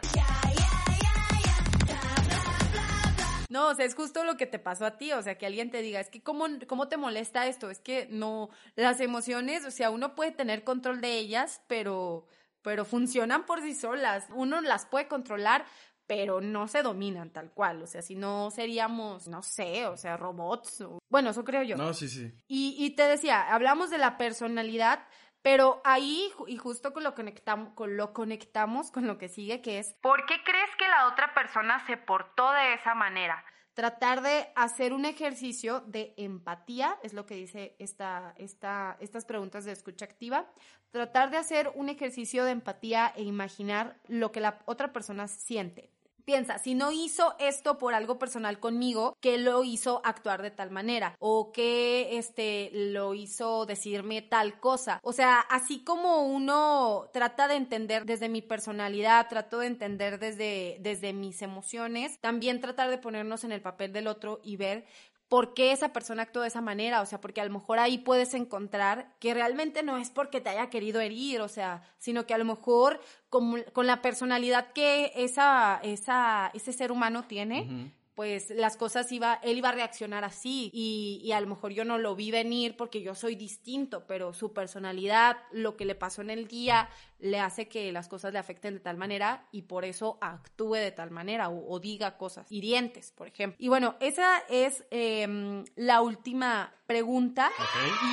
No, 3.48 3.68
o 3.68 3.74
sea, 3.74 3.84
es 3.86 3.94
justo 3.94 4.24
lo 4.24 4.36
que 4.36 4.46
te 4.46 4.58
pasó 4.58 4.84
a 4.84 4.98
ti, 4.98 5.12
o 5.12 5.22
sea, 5.22 5.38
que 5.38 5.46
alguien 5.46 5.70
te 5.70 5.80
diga, 5.82 6.00
es 6.00 6.10
que 6.10 6.22
¿cómo, 6.22 6.46
cómo 6.66 6.88
te 6.88 6.96
molesta 6.96 7.46
esto? 7.46 7.70
Es 7.70 7.80
que 7.80 8.06
no, 8.10 8.50
las 8.76 9.00
emociones, 9.00 9.64
o 9.64 9.70
sea, 9.70 9.90
uno 9.90 10.14
puede 10.14 10.32
tener 10.32 10.64
control 10.64 11.00
de 11.00 11.16
ellas, 11.18 11.62
pero, 11.66 12.26
pero 12.62 12.84
funcionan 12.84 13.46
por 13.46 13.62
sí 13.62 13.74
solas. 13.74 14.26
Uno 14.34 14.60
las 14.60 14.84
puede 14.86 15.08
controlar, 15.08 15.64
pero 16.06 16.40
no 16.40 16.68
se 16.68 16.82
dominan 16.82 17.30
tal 17.32 17.50
cual, 17.52 17.82
o 17.82 17.86
sea, 17.86 18.00
si 18.02 18.14
no 18.14 18.50
seríamos, 18.50 19.28
no 19.28 19.42
sé, 19.42 19.86
o 19.86 19.96
sea, 19.96 20.16
robots. 20.16 20.80
o- 20.82 20.98
Bueno, 21.10 21.30
eso 21.30 21.44
creo 21.44 21.62
yo. 21.62 21.76
No, 21.76 21.92
sí, 21.94 22.08
sí. 22.08 22.30
Y, 22.48 22.76
y 22.78 22.96
te 22.96 23.02
decía, 23.04 23.52
hablamos 23.52 23.90
de 23.90 23.98
la 23.98 24.16
personalidad, 24.18 25.06
pero 25.42 25.80
ahí, 25.84 26.30
y 26.46 26.56
justo 26.56 26.92
con 26.92 27.04
lo, 27.04 27.14
conectamos, 27.14 27.72
con 27.74 27.96
lo 27.96 28.12
conectamos 28.12 28.90
con 28.90 29.06
lo 29.06 29.18
que 29.18 29.28
sigue, 29.28 29.62
que 29.62 29.78
es, 29.78 29.94
¿por 30.00 30.26
qué 30.26 30.42
crees 30.44 30.70
que 30.76 30.88
la 30.88 31.08
otra 31.08 31.32
persona 31.34 31.84
se 31.86 31.96
portó 31.96 32.50
de 32.52 32.74
esa 32.74 32.94
manera? 32.94 33.44
Tratar 33.74 34.22
de 34.22 34.48
hacer 34.56 34.92
un 34.92 35.04
ejercicio 35.04 35.80
de 35.82 36.12
empatía, 36.16 36.98
es 37.04 37.12
lo 37.12 37.26
que 37.26 37.36
dice 37.36 37.76
esta, 37.78 38.34
esta, 38.36 38.96
estas 38.98 39.24
preguntas 39.24 39.64
de 39.64 39.70
escucha 39.70 40.04
activa. 40.04 40.46
Tratar 40.90 41.30
de 41.30 41.36
hacer 41.36 41.70
un 41.76 41.88
ejercicio 41.88 42.44
de 42.44 42.50
empatía 42.50 43.12
e 43.14 43.22
imaginar 43.22 43.96
lo 44.08 44.32
que 44.32 44.40
la 44.40 44.58
otra 44.64 44.92
persona 44.92 45.28
siente. 45.28 45.92
Piensa, 46.28 46.58
si 46.58 46.74
no 46.74 46.92
hizo 46.92 47.34
esto 47.38 47.78
por 47.78 47.94
algo 47.94 48.18
personal 48.18 48.60
conmigo, 48.60 49.16
¿qué 49.18 49.38
lo 49.38 49.64
hizo 49.64 50.02
actuar 50.04 50.42
de 50.42 50.50
tal 50.50 50.70
manera? 50.70 51.14
¿O 51.18 51.52
qué 51.52 52.18
este, 52.18 52.68
lo 52.74 53.14
hizo 53.14 53.64
decirme 53.64 54.20
tal 54.20 54.60
cosa? 54.60 55.00
O 55.02 55.14
sea, 55.14 55.40
así 55.40 55.82
como 55.82 56.24
uno 56.26 57.08
trata 57.14 57.48
de 57.48 57.54
entender 57.54 58.04
desde 58.04 58.28
mi 58.28 58.42
personalidad, 58.42 59.26
trato 59.30 59.60
de 59.60 59.68
entender 59.68 60.18
desde, 60.18 60.76
desde 60.80 61.14
mis 61.14 61.40
emociones, 61.40 62.18
también 62.20 62.60
tratar 62.60 62.90
de 62.90 62.98
ponernos 62.98 63.44
en 63.44 63.52
el 63.52 63.62
papel 63.62 63.94
del 63.94 64.06
otro 64.06 64.40
y 64.44 64.58
ver 64.58 64.84
por 65.28 65.52
qué 65.52 65.72
esa 65.72 65.92
persona 65.92 66.22
actuó 66.22 66.42
de 66.42 66.48
esa 66.48 66.60
manera, 66.60 67.02
o 67.02 67.06
sea, 67.06 67.20
porque 67.20 67.40
a 67.40 67.44
lo 67.44 67.52
mejor 67.52 67.78
ahí 67.78 67.98
puedes 67.98 68.32
encontrar 68.34 69.14
que 69.18 69.34
realmente 69.34 69.82
no 69.82 69.98
es 69.98 70.10
porque 70.10 70.40
te 70.40 70.48
haya 70.48 70.70
querido 70.70 71.00
herir, 71.00 71.40
o 71.42 71.48
sea, 71.48 71.82
sino 71.98 72.26
que 72.26 72.34
a 72.34 72.38
lo 72.38 72.44
mejor 72.44 73.00
con, 73.28 73.62
con 73.72 73.86
la 73.86 74.00
personalidad 74.00 74.72
que 74.72 75.12
esa, 75.14 75.80
esa, 75.82 76.50
ese 76.54 76.72
ser 76.72 76.92
humano 76.92 77.24
tiene, 77.24 77.92
pues 78.18 78.50
las 78.50 78.76
cosas 78.76 79.12
iba, 79.12 79.34
él 79.44 79.58
iba 79.58 79.68
a 79.68 79.72
reaccionar 79.72 80.24
así 80.24 80.72
y, 80.74 81.20
y 81.22 81.30
a 81.30 81.40
lo 81.40 81.46
mejor 81.46 81.70
yo 81.70 81.84
no 81.84 81.98
lo 81.98 82.16
vi 82.16 82.32
venir 82.32 82.76
porque 82.76 83.00
yo 83.00 83.14
soy 83.14 83.36
distinto, 83.36 84.08
pero 84.08 84.34
su 84.34 84.52
personalidad, 84.52 85.36
lo 85.52 85.76
que 85.76 85.84
le 85.84 85.94
pasó 85.94 86.22
en 86.22 86.30
el 86.30 86.48
día, 86.48 86.88
le 87.20 87.38
hace 87.38 87.68
que 87.68 87.92
las 87.92 88.08
cosas 88.08 88.32
le 88.32 88.40
afecten 88.40 88.74
de 88.74 88.80
tal 88.80 88.96
manera 88.96 89.46
y 89.52 89.62
por 89.62 89.84
eso 89.84 90.18
actúe 90.20 90.74
de 90.74 90.90
tal 90.90 91.12
manera 91.12 91.48
o, 91.48 91.72
o 91.72 91.78
diga 91.78 92.16
cosas 92.16 92.50
hirientes, 92.50 93.12
por 93.12 93.28
ejemplo. 93.28 93.56
Y 93.60 93.68
bueno, 93.68 93.94
esa 94.00 94.38
es 94.48 94.84
em, 94.90 95.64
la 95.76 96.02
última 96.02 96.74
pregunta 96.88 97.52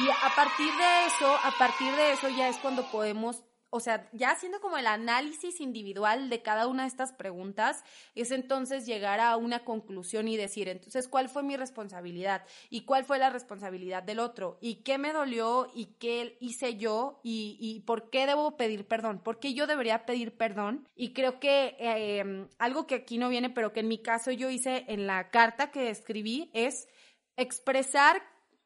y 0.04 0.10
a 0.10 0.36
partir 0.36 0.72
de 0.72 1.06
eso, 1.08 1.36
a 1.36 1.52
partir 1.58 1.91
de 1.96 2.12
eso 2.13 2.30
ya 2.30 2.48
es 2.48 2.58
cuando 2.58 2.84
podemos 2.91 3.44
o 3.75 3.81
sea, 3.81 4.09
ya 4.13 4.31
haciendo 4.31 4.61
como 4.61 4.77
el 4.77 4.88
análisis 4.88 5.59
individual 5.59 6.29
de 6.29 6.41
cada 6.41 6.67
una 6.67 6.83
de 6.83 6.88
estas 6.88 7.11
preguntas, 7.11 7.83
es 8.15 8.31
entonces 8.31 8.85
llegar 8.85 9.19
a 9.19 9.35
una 9.35 9.65
conclusión 9.65 10.29
y 10.29 10.38
decir, 10.38 10.69
entonces, 10.69 11.09
¿cuál 11.09 11.27
fue 11.27 11.43
mi 11.43 11.57
responsabilidad? 11.57 12.45
¿Y 12.69 12.85
cuál 12.85 13.03
fue 13.03 13.19
la 13.19 13.29
responsabilidad 13.29 14.01
del 14.01 14.19
otro? 14.19 14.57
¿Y 14.61 14.75
qué 14.75 14.97
me 14.97 15.11
dolió? 15.11 15.69
¿Y 15.75 15.97
qué 15.99 16.38
hice 16.39 16.77
yo? 16.77 17.19
¿Y, 17.21 17.57
y 17.59 17.81
por 17.81 18.09
qué 18.09 18.25
debo 18.25 18.55
pedir 18.55 18.88
perdón? 18.88 19.19
¿Por 19.19 19.39
qué 19.39 19.53
yo 19.53 19.67
debería 19.67 20.05
pedir 20.05 20.38
perdón? 20.38 20.88
Y 20.95 21.11
creo 21.11 21.41
que 21.41 21.75
eh, 21.77 22.47
algo 22.57 22.88
que 22.88 22.95
aquí 22.95 23.17
no 23.17 23.27
viene, 23.27 23.49
pero 23.49 23.73
que 23.73 23.81
en 23.81 23.89
mi 23.89 24.01
caso 24.01 24.31
yo 24.31 24.49
hice 24.49 24.85
en 24.88 25.05
la 25.05 25.31
carta 25.31 25.69
que 25.69 25.89
escribí, 25.89 26.49
es 26.53 26.88
expresar 27.35 28.21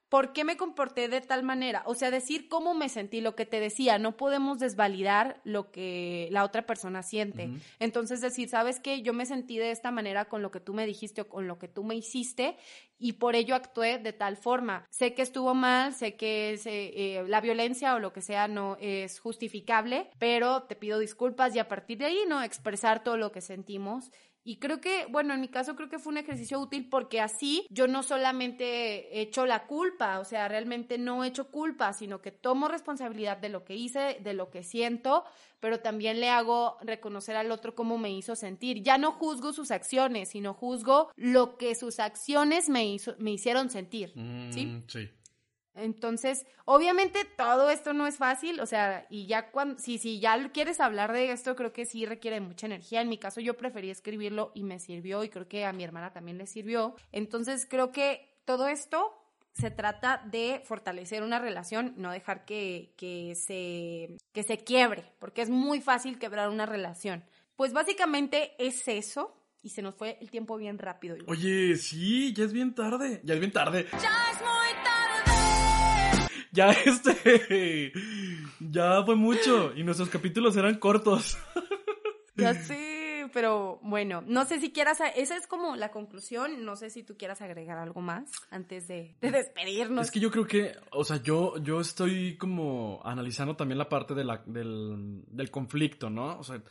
¿Por 0.09 0.33
qué 0.33 0.43
me 0.43 0.57
comporté 0.57 1.07
de 1.07 1.21
tal 1.21 1.43
manera? 1.43 1.83
O 1.85 1.93
sea, 1.93 2.09
decir 2.09 2.49
cómo 2.49 2.73
me 2.73 2.89
sentí, 2.89 3.21
lo 3.21 3.35
que 3.35 3.45
te 3.45 3.59
decía, 3.59 3.99
no 3.99 4.17
podemos 4.17 4.57
desvalidar 4.57 5.39
lo 5.43 5.71
que 5.71 6.27
la 6.31 6.43
otra 6.43 6.65
persona 6.65 7.03
siente. 7.03 7.49
Entonces 7.79 8.19
decir, 8.19 8.49
¿sabes 8.49 8.79
qué? 8.79 9.03
Yo 9.03 9.13
me 9.13 9.27
sentí 9.27 9.57
de 9.59 9.69
esta 9.69 9.91
manera 9.91 10.25
con 10.25 10.41
lo 10.41 10.49
que 10.49 10.59
tú 10.59 10.73
me 10.73 10.87
dijiste 10.87 11.21
o 11.21 11.29
con 11.29 11.47
lo 11.47 11.59
que 11.59 11.67
tú 11.67 11.83
me 11.83 11.95
hiciste 11.95 12.57
y 12.97 13.13
por 13.13 13.35
ello 13.35 13.55
actué 13.55 13.99
de 13.99 14.11
tal 14.13 14.35
forma. 14.35 14.85
Sé 14.89 15.13
que 15.13 15.21
estuvo 15.21 15.53
mal, 15.53 15.93
sé 15.93 16.15
que 16.15 16.53
es, 16.53 16.65
eh, 16.65 16.91
eh, 16.95 17.23
la 17.27 17.39
violencia 17.39 17.95
o 17.95 17.99
lo 17.99 18.11
que 18.11 18.21
sea 18.21 18.47
no 18.47 18.77
es 18.79 19.19
justificable, 19.19 20.09
pero 20.19 20.63
te 20.63 20.75
pido 20.75 20.99
disculpas 20.99 21.55
y 21.55 21.59
a 21.59 21.67
partir 21.67 21.99
de 21.99 22.05
ahí, 22.05 22.19
¿no? 22.27 22.43
Expresar 22.43 23.03
todo 23.03 23.15
lo 23.17 23.31
que 23.31 23.41
sentimos 23.41 24.11
y 24.43 24.57
creo 24.57 24.79
que, 24.81 25.05
bueno, 25.09 25.33
en 25.33 25.41
mi 25.41 25.47
caso 25.49 25.75
creo 25.75 25.89
que 25.89 25.99
fue 25.99 26.11
un 26.11 26.17
ejercicio 26.17 26.59
útil 26.59 26.87
porque 26.89 27.19
así 27.21 27.65
yo 27.69 27.87
no 27.87 28.03
solamente 28.03 29.17
he 29.17 29.21
hecho 29.21 29.45
la 29.45 29.67
culpa, 29.67 30.19
o 30.19 30.25
sea, 30.25 30.47
realmente 30.47 30.97
no 30.97 31.23
he 31.23 31.27
hecho 31.27 31.49
culpa, 31.49 31.93
sino 31.93 32.21
que 32.21 32.31
tomo 32.31 32.67
responsabilidad 32.67 33.37
de 33.37 33.49
lo 33.49 33.63
que 33.65 33.75
hice, 33.75 34.17
de 34.21 34.33
lo 34.33 34.49
que 34.49 34.63
siento, 34.63 35.23
pero 35.59 35.81
también 35.81 36.19
le 36.19 36.29
hago 36.29 36.77
reconocer 36.81 37.35
al 37.35 37.51
otro 37.51 37.75
cómo 37.75 37.97
me 37.97 38.11
hizo 38.11 38.35
sentir. 38.35 38.81
Ya 38.81 38.97
no 38.97 39.11
juzgo 39.11 39.51
sus 39.53 39.71
acciones, 39.71 40.29
sino 40.29 40.53
juzgo 40.53 41.11
lo 41.15 41.57
que 41.57 41.75
sus 41.75 41.99
acciones 41.99 42.69
me, 42.69 42.85
hizo, 42.87 43.15
me 43.19 43.31
hicieron 43.31 43.69
sentir, 43.69 44.13
¿sí? 44.51 44.65
Mm, 44.65 44.83
Sí. 44.87 45.09
Entonces, 45.75 46.45
obviamente 46.65 47.25
todo 47.37 47.69
esto 47.69 47.93
no 47.93 48.07
es 48.07 48.17
fácil, 48.17 48.59
o 48.59 48.65
sea, 48.65 49.05
y 49.09 49.27
ya 49.27 49.51
cuando, 49.51 49.79
si, 49.79 49.97
si 49.97 50.19
ya 50.19 50.51
quieres 50.51 50.79
hablar 50.79 51.13
de 51.13 51.31
esto, 51.31 51.55
creo 51.55 51.71
que 51.71 51.85
sí 51.85 52.05
requiere 52.05 52.41
mucha 52.41 52.65
energía. 52.65 53.01
En 53.01 53.09
mi 53.09 53.17
caso 53.17 53.39
yo 53.41 53.55
preferí 53.55 53.89
escribirlo 53.89 54.51
y 54.53 54.63
me 54.63 54.79
sirvió 54.79 55.23
y 55.23 55.29
creo 55.29 55.47
que 55.47 55.65
a 55.65 55.73
mi 55.73 55.83
hermana 55.83 56.11
también 56.11 56.37
le 56.37 56.47
sirvió. 56.47 56.95
Entonces, 57.11 57.65
creo 57.69 57.91
que 57.91 58.41
todo 58.45 58.67
esto 58.67 59.15
se 59.53 59.71
trata 59.71 60.21
de 60.25 60.61
fortalecer 60.65 61.23
una 61.23 61.39
relación, 61.39 61.93
no 61.97 62.11
dejar 62.11 62.45
que, 62.45 62.93
que, 62.97 63.35
se, 63.35 64.17
que 64.31 64.43
se 64.43 64.63
quiebre, 64.63 65.11
porque 65.19 65.41
es 65.41 65.49
muy 65.49 65.81
fácil 65.81 66.17
quebrar 66.17 66.49
una 66.49 66.65
relación. 66.65 67.23
Pues 67.55 67.73
básicamente 67.73 68.53
es 68.57 68.87
eso. 68.87 69.35
Y 69.61 69.71
se 69.71 69.81
nos 69.81 69.93
fue 69.95 70.17
el 70.21 70.31
tiempo 70.31 70.55
bien 70.55 70.77
rápido. 70.77 71.17
Oye, 71.27 71.75
sí, 71.75 72.33
ya 72.33 72.45
es 72.45 72.53
bien 72.53 72.73
tarde. 72.73 73.19
Ya 73.25 73.33
es 73.33 73.41
bien 73.41 73.51
tarde. 73.51 73.87
Ya 73.91 74.31
es 74.31 74.39
muy 74.39 74.49
tarde. 74.49 74.68
Ya 76.51 76.71
este. 76.85 77.91
Ya 78.59 79.03
fue 79.03 79.15
mucho. 79.15 79.73
Y 79.75 79.83
nuestros 79.83 80.09
capítulos 80.09 80.55
eran 80.57 80.75
cortos. 80.75 81.37
Ya 82.35 82.53
sé, 82.53 83.29
pero 83.33 83.79
bueno, 83.81 84.23
no 84.25 84.45
sé 84.45 84.59
si 84.59 84.71
quieras, 84.71 84.99
esa 85.15 85.35
es 85.35 85.45
como 85.45 85.75
la 85.75 85.91
conclusión, 85.91 86.63
no 86.63 86.75
sé 86.75 86.89
si 86.89 87.03
tú 87.03 87.17
quieras 87.17 87.41
agregar 87.41 87.77
algo 87.77 88.01
más 88.01 88.31
antes 88.49 88.87
de, 88.87 89.15
de 89.19 89.31
despedirnos. 89.31 90.05
Es 90.05 90.11
que 90.11 90.19
yo 90.19 90.31
creo 90.31 90.47
que, 90.47 90.75
o 90.91 91.03
sea, 91.03 91.21
yo, 91.21 91.57
yo 91.57 91.81
estoy 91.81 92.37
como 92.37 93.01
analizando 93.03 93.55
también 93.55 93.77
la 93.77 93.89
parte 93.89 94.13
de 94.13 94.23
la, 94.23 94.41
del, 94.45 95.23
del 95.27 95.51
conflicto, 95.51 96.09
¿no? 96.09 96.39
O 96.39 96.43
sea, 96.43 96.61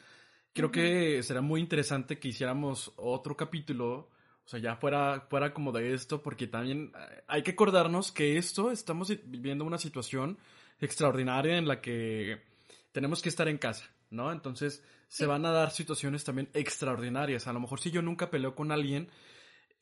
creo 0.53 0.71
que 0.71 1.23
será 1.23 1.41
muy 1.41 1.61
interesante 1.61 2.19
que 2.19 2.29
hiciéramos 2.29 2.93
otro 2.97 3.37
capítulo, 3.37 4.09
o 4.49 4.51
sea, 4.51 4.61
ya 4.61 4.77
fuera, 4.77 5.27
fuera 5.29 5.53
como 5.53 5.73
de 5.73 5.93
esto, 5.93 6.23
porque 6.23 6.47
también 6.47 6.91
eh, 6.97 7.23
hay 7.27 7.43
que 7.43 7.51
acordarnos 7.51 8.11
que 8.11 8.39
esto, 8.39 8.71
estamos 8.71 9.13
viviendo 9.27 9.63
una 9.67 9.77
situación 9.77 10.39
extraordinaria 10.81 11.59
en 11.59 11.69
la 11.69 11.83
que 11.83 12.41
tenemos 12.91 13.21
que 13.21 13.29
estar 13.29 13.47
en 13.47 13.59
casa, 13.59 13.91
¿no? 14.09 14.33
Entonces, 14.33 14.83
se 15.07 15.27
van 15.27 15.45
a 15.45 15.51
dar 15.51 15.71
situaciones 15.71 16.25
también 16.25 16.49
extraordinarias. 16.55 17.47
A 17.47 17.53
lo 17.53 17.61
mejor 17.61 17.79
si 17.79 17.91
yo 17.91 18.01
nunca 18.01 18.31
peleo 18.31 18.55
con 18.55 18.73
alguien, 18.73 19.11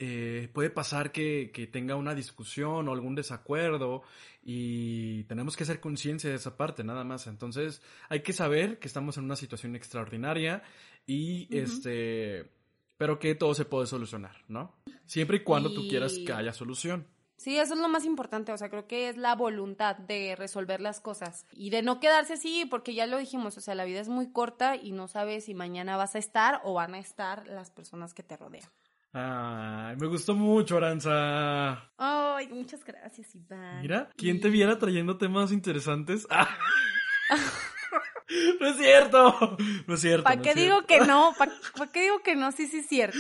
eh, 0.01 0.51
puede 0.53 0.71
pasar 0.71 1.13
que, 1.13 1.53
que 1.55 1.69
tenga 1.69 1.95
una 1.95 2.17
discusión 2.17 2.89
o 2.89 2.93
algún 2.93 3.15
desacuerdo 3.15 4.03
y 4.43 5.23
tenemos 5.25 5.57
que 5.57 5.63
hacer 5.63 5.79
conciencia 5.79 6.29
de 6.29 6.35
esa 6.35 6.57
parte 6.57 6.83
nada 6.83 7.05
más. 7.05 7.29
Entonces 7.29 7.83
hay 8.09 8.23
que 8.23 8.33
saber 8.33 8.81
que 8.81 8.89
estamos 8.89 9.17
en 9.17 9.27
una 9.27 9.37
situación 9.37 9.77
extraordinaria 9.77 10.65
y 11.07 11.47
este, 11.57 12.51
pero 12.97 13.19
que 13.19 13.35
todo 13.35 13.55
se 13.55 13.65
puede 13.65 13.87
solucionar, 13.87 14.37
¿no? 14.49 14.75
Siempre 15.05 15.39
y 15.39 15.45
cuando 15.45 15.73
tú 15.73 15.87
quieras 15.89 16.15
que 16.25 16.33
haya 16.33 16.53
solución. 16.53 17.07
Sí, 17.37 17.59
eso 17.59 17.75
es 17.75 17.81
lo 17.81 17.89
más 17.89 18.07
importante, 18.07 18.53
o 18.53 18.57
sea, 18.57 18.71
creo 18.71 18.87
que 18.87 19.11
es 19.11 19.19
la 19.19 19.35
voluntad 19.35 19.97
de 19.97 20.37
resolver 20.37 20.81
las 20.81 21.01
cosas 21.01 21.45
y 21.53 21.69
de 21.69 21.83
no 21.83 22.01
quedarse 22.01 22.33
así, 22.33 22.65
porque 22.65 22.95
ya 22.95 23.07
lo 23.07 23.19
dijimos, 23.19 23.59
o 23.59 23.61
sea, 23.61 23.75
la 23.75 23.85
vida 23.85 24.01
es 24.01 24.09
muy 24.09 24.33
corta 24.33 24.75
y 24.77 24.93
no 24.93 25.07
sabes 25.07 25.45
si 25.45 25.55
mañana 25.55 25.99
vas 25.99 26.15
a 26.15 26.19
estar 26.19 26.63
o 26.65 26.73
van 26.73 26.95
a 26.95 26.99
estar 26.99 27.47
las 27.47 27.71
personas 27.71 28.15
que 28.15 28.23
te 28.23 28.39
rodean. 28.39 28.69
Ay, 29.13 29.97
me 29.97 30.07
gustó 30.07 30.35
mucho, 30.35 30.79
Aranza. 30.79 31.91
Ay, 31.99 32.49
muchas 32.49 32.85
gracias, 32.85 33.35
Iván. 33.35 33.83
Mira, 33.83 34.11
¿quién 34.17 34.41
te 34.41 34.49
viera 34.49 34.79
trayendo 34.79 35.19
temas 35.19 35.53
interesantes? 35.53 36.27
Ah. 37.29 37.37
No 38.61 38.69
es 38.69 38.77
cierto. 38.77 39.57
No 39.87 39.95
es 39.95 40.01
cierto. 40.01 40.25
¿Para 40.25 40.37
no 40.37 40.43
qué 40.43 40.55
digo 40.55 40.83
cierto. 40.87 40.87
que 40.87 41.01
no? 41.01 41.33
¿Para 41.39 41.53
qué 41.93 42.03
digo 42.03 42.19
que 42.23 42.37
no? 42.37 42.53
Sí, 42.53 42.67
sí, 42.67 42.79
es 42.79 42.89
cierto. 42.89 43.19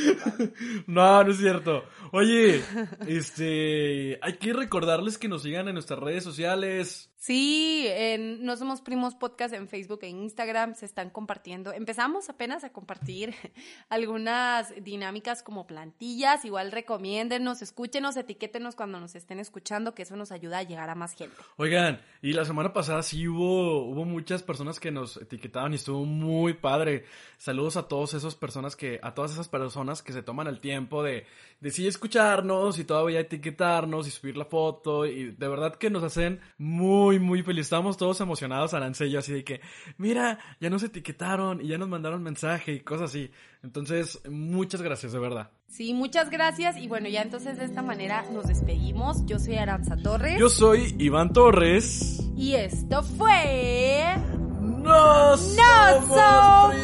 No, 0.86 1.24
no 1.24 1.30
es 1.30 1.38
cierto. 1.38 1.84
Oye, 2.12 2.62
este, 3.06 4.18
hay 4.22 4.34
que 4.38 4.52
recordarles 4.52 5.18
que 5.18 5.28
nos 5.28 5.42
sigan 5.42 5.68
en 5.68 5.74
nuestras 5.74 6.00
redes 6.00 6.24
sociales. 6.24 7.10
Sí, 7.26 7.84
en 7.88 8.44
No 8.44 8.56
Somos 8.56 8.82
Primos 8.82 9.16
Podcast 9.16 9.52
en 9.52 9.66
Facebook 9.66 9.98
e 10.02 10.08
Instagram 10.08 10.76
se 10.76 10.86
están 10.86 11.10
compartiendo. 11.10 11.72
Empezamos 11.72 12.28
apenas 12.28 12.62
a 12.62 12.70
compartir 12.70 13.34
algunas 13.88 14.72
dinámicas 14.84 15.42
como 15.42 15.66
plantillas. 15.66 16.44
Igual 16.44 16.70
recomiéndenos, 16.70 17.62
escúchenos, 17.62 18.16
etiquétenos 18.16 18.76
cuando 18.76 19.00
nos 19.00 19.16
estén 19.16 19.40
escuchando, 19.40 19.92
que 19.92 20.02
eso 20.02 20.14
nos 20.14 20.30
ayuda 20.30 20.58
a 20.58 20.62
llegar 20.62 20.88
a 20.88 20.94
más 20.94 21.14
gente. 21.14 21.34
Oigan, 21.56 22.00
y 22.22 22.32
la 22.32 22.44
semana 22.44 22.72
pasada 22.72 23.02
sí 23.02 23.26
hubo, 23.26 23.82
hubo 23.82 24.04
muchas 24.04 24.44
personas 24.44 24.78
que 24.78 24.92
nos 24.92 25.16
etiquetaban 25.16 25.72
y 25.72 25.76
estuvo 25.76 26.04
muy 26.04 26.54
padre. 26.54 27.06
Saludos 27.38 27.76
a 27.76 27.88
todas 27.88 28.14
esas 28.14 28.36
personas 28.36 28.76
que, 28.76 29.00
a 29.02 29.14
todas 29.14 29.32
esas 29.32 29.48
personas 29.48 30.00
que 30.00 30.12
se 30.12 30.22
toman 30.22 30.46
el 30.46 30.60
tiempo 30.60 31.02
de, 31.02 31.26
de 31.60 31.70
sí 31.72 31.88
escucharnos 31.88 32.78
y 32.78 32.84
todavía 32.84 33.18
etiquetarnos 33.18 34.06
y 34.06 34.12
subir 34.12 34.36
la 34.36 34.44
foto. 34.44 35.06
Y 35.06 35.32
de 35.32 35.48
verdad 35.48 35.74
que 35.74 35.90
nos 35.90 36.04
hacen 36.04 36.40
muy, 36.56 37.15
muy 37.18 37.42
felices. 37.42 37.66
Estamos 37.66 37.96
todos 37.96 38.20
emocionados, 38.20 38.74
Arancello, 38.74 39.18
así 39.18 39.32
de 39.32 39.44
que, 39.44 39.60
mira, 39.98 40.38
ya 40.60 40.70
nos 40.70 40.82
etiquetaron 40.82 41.60
y 41.60 41.68
ya 41.68 41.78
nos 41.78 41.88
mandaron 41.88 42.22
mensaje 42.22 42.72
y 42.72 42.80
cosas 42.80 43.10
así. 43.10 43.30
Entonces, 43.62 44.20
muchas 44.28 44.82
gracias, 44.82 45.12
de 45.12 45.18
verdad. 45.18 45.50
Sí, 45.68 45.92
muchas 45.94 46.30
gracias. 46.30 46.76
Y 46.76 46.88
bueno, 46.88 47.08
ya 47.08 47.22
entonces 47.22 47.58
de 47.58 47.64
esta 47.64 47.82
manera 47.82 48.24
nos 48.32 48.46
despedimos. 48.46 49.26
Yo 49.26 49.38
soy 49.38 49.56
Aranza 49.56 49.96
Torres. 49.96 50.38
Yo 50.38 50.48
soy 50.48 50.94
Iván 50.98 51.32
Torres. 51.32 52.22
Y 52.36 52.54
esto 52.54 53.02
fue... 53.02 54.14
¡No, 54.60 55.30
¡No 55.30 55.36
somos 55.36 56.74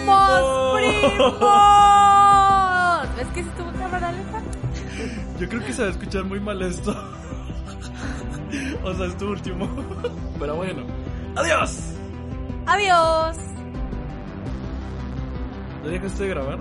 primos! 0.75 1.41
¿Ves 3.17 3.29
que 3.29 3.43
sí 3.43 3.49
estuvo 3.49 3.73
cámara 3.79 4.11
lenta? 4.11 4.43
Yo 5.39 5.49
creo 5.49 5.65
que 5.65 5.73
se 5.73 5.83
va 5.83 5.89
a 5.89 5.91
escuchar 5.93 6.25
muy 6.25 6.41
mal 6.41 6.61
esto. 6.63 7.22
O 8.85 8.95
sea, 8.95 9.07
es 9.07 9.17
tu 9.17 9.31
último. 9.31 9.69
Pero 10.39 10.57
bueno. 10.57 10.83
¡Adiós! 11.37 11.95
Adiós. 12.67 13.37
¿Ya 15.85 15.91
dejaste 15.91 16.23
de 16.25 16.29
grabar? 16.29 16.59